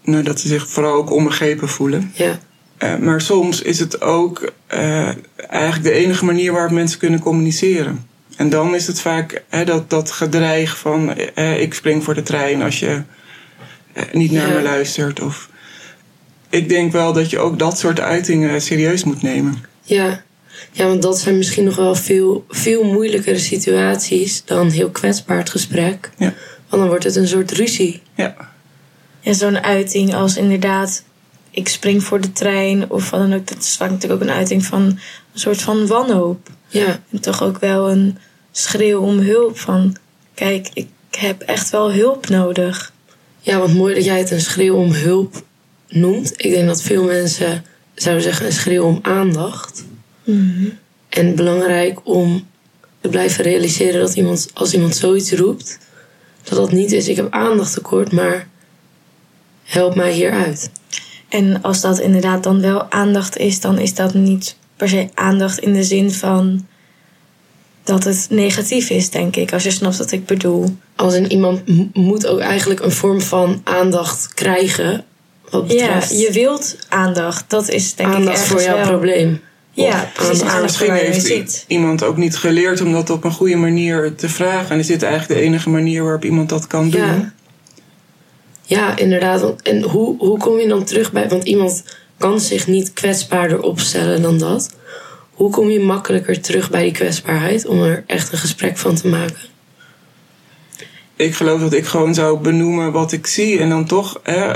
Nou, 0.03 0.23
dat 0.23 0.39
ze 0.39 0.47
zich 0.47 0.69
vooral 0.69 0.93
ook 0.93 1.11
onbegrepen 1.11 1.69
voelen. 1.69 2.11
Ja. 2.13 2.39
Eh, 2.77 2.95
maar 2.97 3.21
soms 3.21 3.61
is 3.61 3.79
het 3.79 4.01
ook 4.01 4.51
eh, 4.67 5.09
eigenlijk 5.49 5.83
de 5.83 5.91
enige 5.91 6.25
manier 6.25 6.51
waarop 6.51 6.71
mensen 6.71 6.99
kunnen 6.99 7.19
communiceren. 7.19 8.05
En 8.37 8.49
dan 8.49 8.75
is 8.75 8.87
het 8.87 9.01
vaak 9.01 9.43
hè, 9.49 9.65
dat, 9.65 9.89
dat 9.89 10.11
gedreig 10.11 10.77
van 10.77 11.13
eh, 11.15 11.61
ik 11.61 11.73
spring 11.73 12.03
voor 12.03 12.13
de 12.13 12.23
trein 12.23 12.61
als 12.61 12.79
je 12.79 13.01
eh, 13.93 14.03
niet 14.11 14.31
naar 14.31 14.47
Ja. 14.47 14.53
me 14.53 14.61
luistert. 14.61 15.21
Of, 15.21 15.49
ik 16.49 16.69
denk 16.69 16.91
wel 16.91 17.13
dat 17.13 17.29
je 17.29 17.39
ook 17.39 17.59
dat 17.59 17.79
soort 17.79 17.99
uitingen 17.99 18.61
serieus 18.61 19.03
moet 19.03 19.21
nemen. 19.21 19.63
Ja. 19.81 20.23
ja, 20.71 20.87
want 20.87 21.01
dat 21.01 21.19
zijn 21.19 21.37
misschien 21.37 21.63
nog 21.63 21.75
wel 21.75 21.95
veel, 21.95 22.45
veel 22.49 22.83
moeilijkere 22.83 23.37
situaties 23.39 24.45
dan 24.45 24.69
heel 24.69 24.89
kwetsbaar 24.89 25.37
het 25.37 25.49
gesprek. 25.49 26.09
Ja. 26.17 26.33
Want 26.69 26.81
dan 26.81 26.87
wordt 26.87 27.03
het 27.03 27.15
een 27.15 27.27
soort 27.27 27.51
ruzie. 27.51 28.01
Ja, 28.15 28.35
En 29.21 29.35
zo'n 29.35 29.59
uiting 29.63 30.13
als 30.15 30.37
inderdaad, 30.37 31.03
ik 31.51 31.67
spring 31.67 32.03
voor 32.03 32.21
de 32.21 32.31
trein 32.31 32.89
of 32.89 33.09
wat 33.09 33.19
dan 33.19 33.33
ook, 33.33 33.47
dat 33.47 33.57
is 33.57 33.75
vaak 33.75 33.89
natuurlijk 33.89 34.21
ook 34.21 34.27
een 34.27 34.35
uiting 34.35 34.65
van 34.65 34.81
een 34.83 34.99
soort 35.39 35.61
van 35.61 35.87
wanhoop. 35.87 36.49
Ja, 36.67 36.99
En 37.11 37.19
toch 37.19 37.43
ook 37.43 37.59
wel 37.59 37.89
een 37.89 38.17
schreeuw 38.51 39.01
om 39.01 39.19
hulp 39.19 39.59
van, 39.59 39.95
kijk, 40.33 40.69
ik 40.73 40.87
heb 41.11 41.41
echt 41.41 41.69
wel 41.69 41.91
hulp 41.91 42.29
nodig. 42.29 42.93
ja 43.39 43.57
want 43.57 43.73
mooi 43.73 43.93
dat 43.95 44.05
jij 44.05 44.17
het 44.17 44.31
een 44.31 44.41
schreeuw 44.41 44.75
om 44.75 44.91
hulp 44.91 45.43
noemt. 45.87 46.33
Ik 46.35 46.51
denk 46.51 46.67
dat 46.67 46.81
veel 46.81 47.03
mensen 47.03 47.63
zouden 47.95 48.23
zeggen 48.23 48.45
een 48.45 48.51
schreeuw 48.51 48.83
om 48.83 48.99
aandacht. 49.01 49.85
En 51.09 51.35
belangrijk 51.35 51.99
om 52.03 52.47
te 53.01 53.09
blijven 53.09 53.43
realiseren 53.43 53.99
dat 54.01 54.15
iemand, 54.15 54.49
als 54.53 54.73
iemand 54.73 54.95
zoiets 54.95 55.31
roept, 55.31 55.79
dat 56.49 56.57
dat 56.57 56.71
niet 56.71 56.91
is, 56.91 57.07
ik 57.07 57.15
heb 57.15 57.33
aandacht 57.33 57.73
tekort, 57.73 58.11
maar 58.11 58.47
help 59.63 59.95
mij 59.95 60.11
hieruit. 60.11 60.71
En 61.29 61.61
als 61.61 61.81
dat 61.81 61.99
inderdaad 61.99 62.43
dan 62.43 62.61
wel 62.61 62.91
aandacht 62.91 63.37
is, 63.37 63.59
dan 63.61 63.77
is 63.79 63.93
dat 63.93 64.13
niet 64.13 64.55
per 64.75 64.89
se 64.89 65.09
aandacht 65.13 65.59
in 65.59 65.73
de 65.73 65.83
zin 65.83 66.11
van 66.11 66.65
dat 67.83 68.03
het 68.03 68.27
negatief 68.29 68.89
is, 68.89 69.09
denk 69.09 69.35
ik. 69.35 69.53
Als 69.53 69.63
je 69.63 69.71
snapt 69.71 69.97
wat 69.97 70.11
ik 70.11 70.25
bedoel. 70.25 70.75
Als 70.95 71.13
in 71.13 71.31
iemand 71.31 71.61
moet 71.93 72.27
ook 72.27 72.39
eigenlijk 72.39 72.79
een 72.79 72.91
vorm 72.91 73.21
van 73.21 73.61
aandacht 73.63 74.33
krijgen. 74.33 75.05
Wat 75.49 75.71
Ja, 75.71 75.85
betreft 75.85 76.19
je 76.19 76.31
wilt 76.31 76.75
aandacht. 76.89 77.49
Dat 77.49 77.69
is 77.69 77.95
denk 77.95 78.09
ik 78.09 78.15
aandacht 78.15 78.37
ergens 78.37 78.51
voor 78.51 78.61
jouw 78.61 78.75
wel. 78.75 78.87
probleem. 78.87 79.41
Ja, 79.85 80.09
precies. 80.13 80.43
Maar 80.43 80.61
misschien 80.61 80.91
heeft 80.91 81.65
iemand 81.67 82.03
ook 82.03 82.17
niet 82.17 82.37
geleerd 82.37 82.81
om 82.81 82.91
dat 82.91 83.09
op 83.09 83.23
een 83.23 83.31
goede 83.31 83.55
manier 83.55 84.15
te 84.15 84.29
vragen. 84.29 84.69
En 84.69 84.79
is 84.79 84.87
dit 84.87 85.03
eigenlijk 85.03 85.39
de 85.39 85.45
enige 85.45 85.69
manier 85.69 86.03
waarop 86.03 86.25
iemand 86.25 86.49
dat 86.49 86.67
kan 86.67 86.89
doen? 86.89 87.01
Ja. 87.01 87.33
Ja, 88.63 88.97
inderdaad. 88.97 89.61
En 89.61 89.81
hoe, 89.81 90.17
hoe 90.17 90.37
kom 90.37 90.59
je 90.59 90.67
dan 90.67 90.83
terug 90.83 91.11
bij... 91.11 91.29
Want 91.29 91.43
iemand 91.43 91.83
kan 92.17 92.39
zich 92.39 92.67
niet 92.67 92.93
kwetsbaarder 92.93 93.61
opstellen 93.61 94.21
dan 94.21 94.37
dat. 94.37 94.69
Hoe 95.31 95.49
kom 95.49 95.69
je 95.69 95.79
makkelijker 95.79 96.41
terug 96.41 96.69
bij 96.69 96.83
die 96.83 96.91
kwetsbaarheid... 96.91 97.65
om 97.65 97.83
er 97.83 98.03
echt 98.07 98.31
een 98.31 98.37
gesprek 98.37 98.77
van 98.77 98.95
te 98.95 99.07
maken? 99.07 99.39
Ik 101.15 101.35
geloof 101.35 101.61
dat 101.61 101.73
ik 101.73 101.85
gewoon 101.85 102.13
zou 102.13 102.39
benoemen 102.39 102.91
wat 102.91 103.11
ik 103.11 103.27
zie. 103.27 103.59
En 103.59 103.69
dan 103.69 103.85
toch 103.85 104.19
hè, 104.23 104.53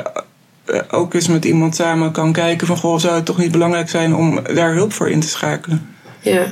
ook 0.92 1.14
eens 1.14 1.28
met 1.28 1.46
iemand 1.46 1.76
samen 1.76 2.12
kan 2.12 2.32
kijken 2.34 2.68
van... 2.68 2.78
Goh, 2.78 3.00
zou 3.00 3.16
het 3.16 3.26
toch 3.26 3.38
niet 3.38 3.52
belangrijk 3.52 3.90
zijn 3.90 4.16
om 4.16 4.40
daar 4.56 4.74
hulp 4.74 4.94
voor 4.94 5.10
in 5.10 5.20
te 5.20 5.28
schakelen? 5.28 5.90
Ja, 6.20 6.46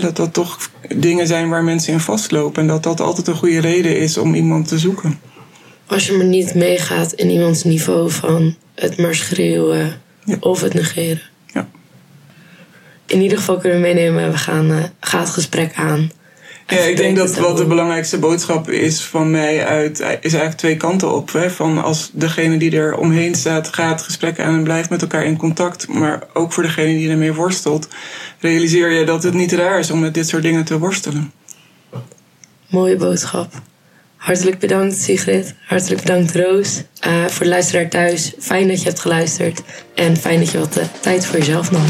dat 0.00 0.16
dat 0.16 0.32
toch 0.32 0.58
dingen 0.96 1.26
zijn 1.26 1.48
waar 1.48 1.64
mensen 1.64 1.92
in 1.92 2.00
vastlopen. 2.00 2.62
En 2.62 2.68
dat 2.68 2.82
dat 2.82 3.00
altijd 3.00 3.26
een 3.26 3.34
goede 3.36 3.60
reden 3.60 3.98
is 3.98 4.18
om 4.18 4.34
iemand 4.34 4.68
te 4.68 4.78
zoeken. 4.78 5.20
als 5.86 6.06
je 6.06 6.12
maar 6.12 6.26
niet 6.26 6.54
meegaat 6.54 7.12
in 7.12 7.30
iemands 7.30 7.64
niveau 7.64 8.10
van 8.10 8.56
het 8.74 8.96
maar 8.98 9.14
schreeuwen 9.14 10.00
Ja. 10.24 10.36
of 10.40 10.60
het 10.60 10.74
negeren. 10.74 11.22
Ja. 11.46 11.68
In 13.06 13.20
ieder 13.20 13.38
geval 13.38 13.56
kunnen 13.58 13.80
we 13.80 13.86
meenemen, 13.86 14.30
we 14.30 14.38
gaan, 14.38 14.70
eh, 14.70 14.84
gaan 15.00 15.20
het 15.20 15.30
gesprek 15.30 15.72
aan. 15.74 16.10
Ja, 16.72 16.80
ik 16.80 16.96
denk 16.96 17.16
dat 17.16 17.36
wat 17.36 17.56
de 17.56 17.66
belangrijkste 17.66 18.18
boodschap 18.18 18.70
is 18.70 19.02
van 19.02 19.30
mij 19.30 19.66
uit, 19.66 19.98
is 20.00 20.32
eigenlijk 20.32 20.56
twee 20.56 20.76
kanten 20.76 21.14
op. 21.14 21.32
Hè? 21.32 21.50
Van 21.50 21.82
als 21.82 22.10
degene 22.12 22.56
die 22.56 22.76
er 22.76 22.96
omheen 22.96 23.34
staat, 23.34 23.74
gaat 23.74 24.02
gesprekken 24.02 24.44
aan 24.44 24.54
en 24.54 24.64
blijft 24.64 24.90
met 24.90 25.02
elkaar 25.02 25.24
in 25.24 25.36
contact. 25.36 25.88
Maar 25.88 26.22
ook 26.32 26.52
voor 26.52 26.62
degene 26.62 26.94
die 26.94 27.10
ermee 27.10 27.34
worstelt, 27.34 27.88
realiseer 28.40 28.90
je 28.90 29.04
dat 29.04 29.22
het 29.22 29.34
niet 29.34 29.52
raar 29.52 29.78
is 29.78 29.90
om 29.90 30.00
met 30.00 30.14
dit 30.14 30.28
soort 30.28 30.42
dingen 30.42 30.64
te 30.64 30.78
worstelen. 30.78 31.32
Mooie 32.68 32.96
boodschap. 32.96 33.52
Hartelijk 34.16 34.58
bedankt 34.58 34.96
Sigrid. 34.96 35.54
Hartelijk 35.66 36.00
bedankt 36.00 36.34
Roos. 36.34 36.82
Eh, 37.00 37.24
voor 37.26 37.44
de 37.44 37.50
luisteraar 37.50 37.88
thuis, 37.88 38.32
fijn 38.38 38.68
dat 38.68 38.78
je 38.78 38.88
hebt 38.88 39.00
geluisterd. 39.00 39.62
En 39.94 40.16
fijn 40.16 40.38
dat 40.38 40.50
je 40.50 40.58
wat 40.58 40.76
eh, 40.76 40.84
tijd 41.00 41.26
voor 41.26 41.38
jezelf 41.38 41.70
nam. 41.70 41.84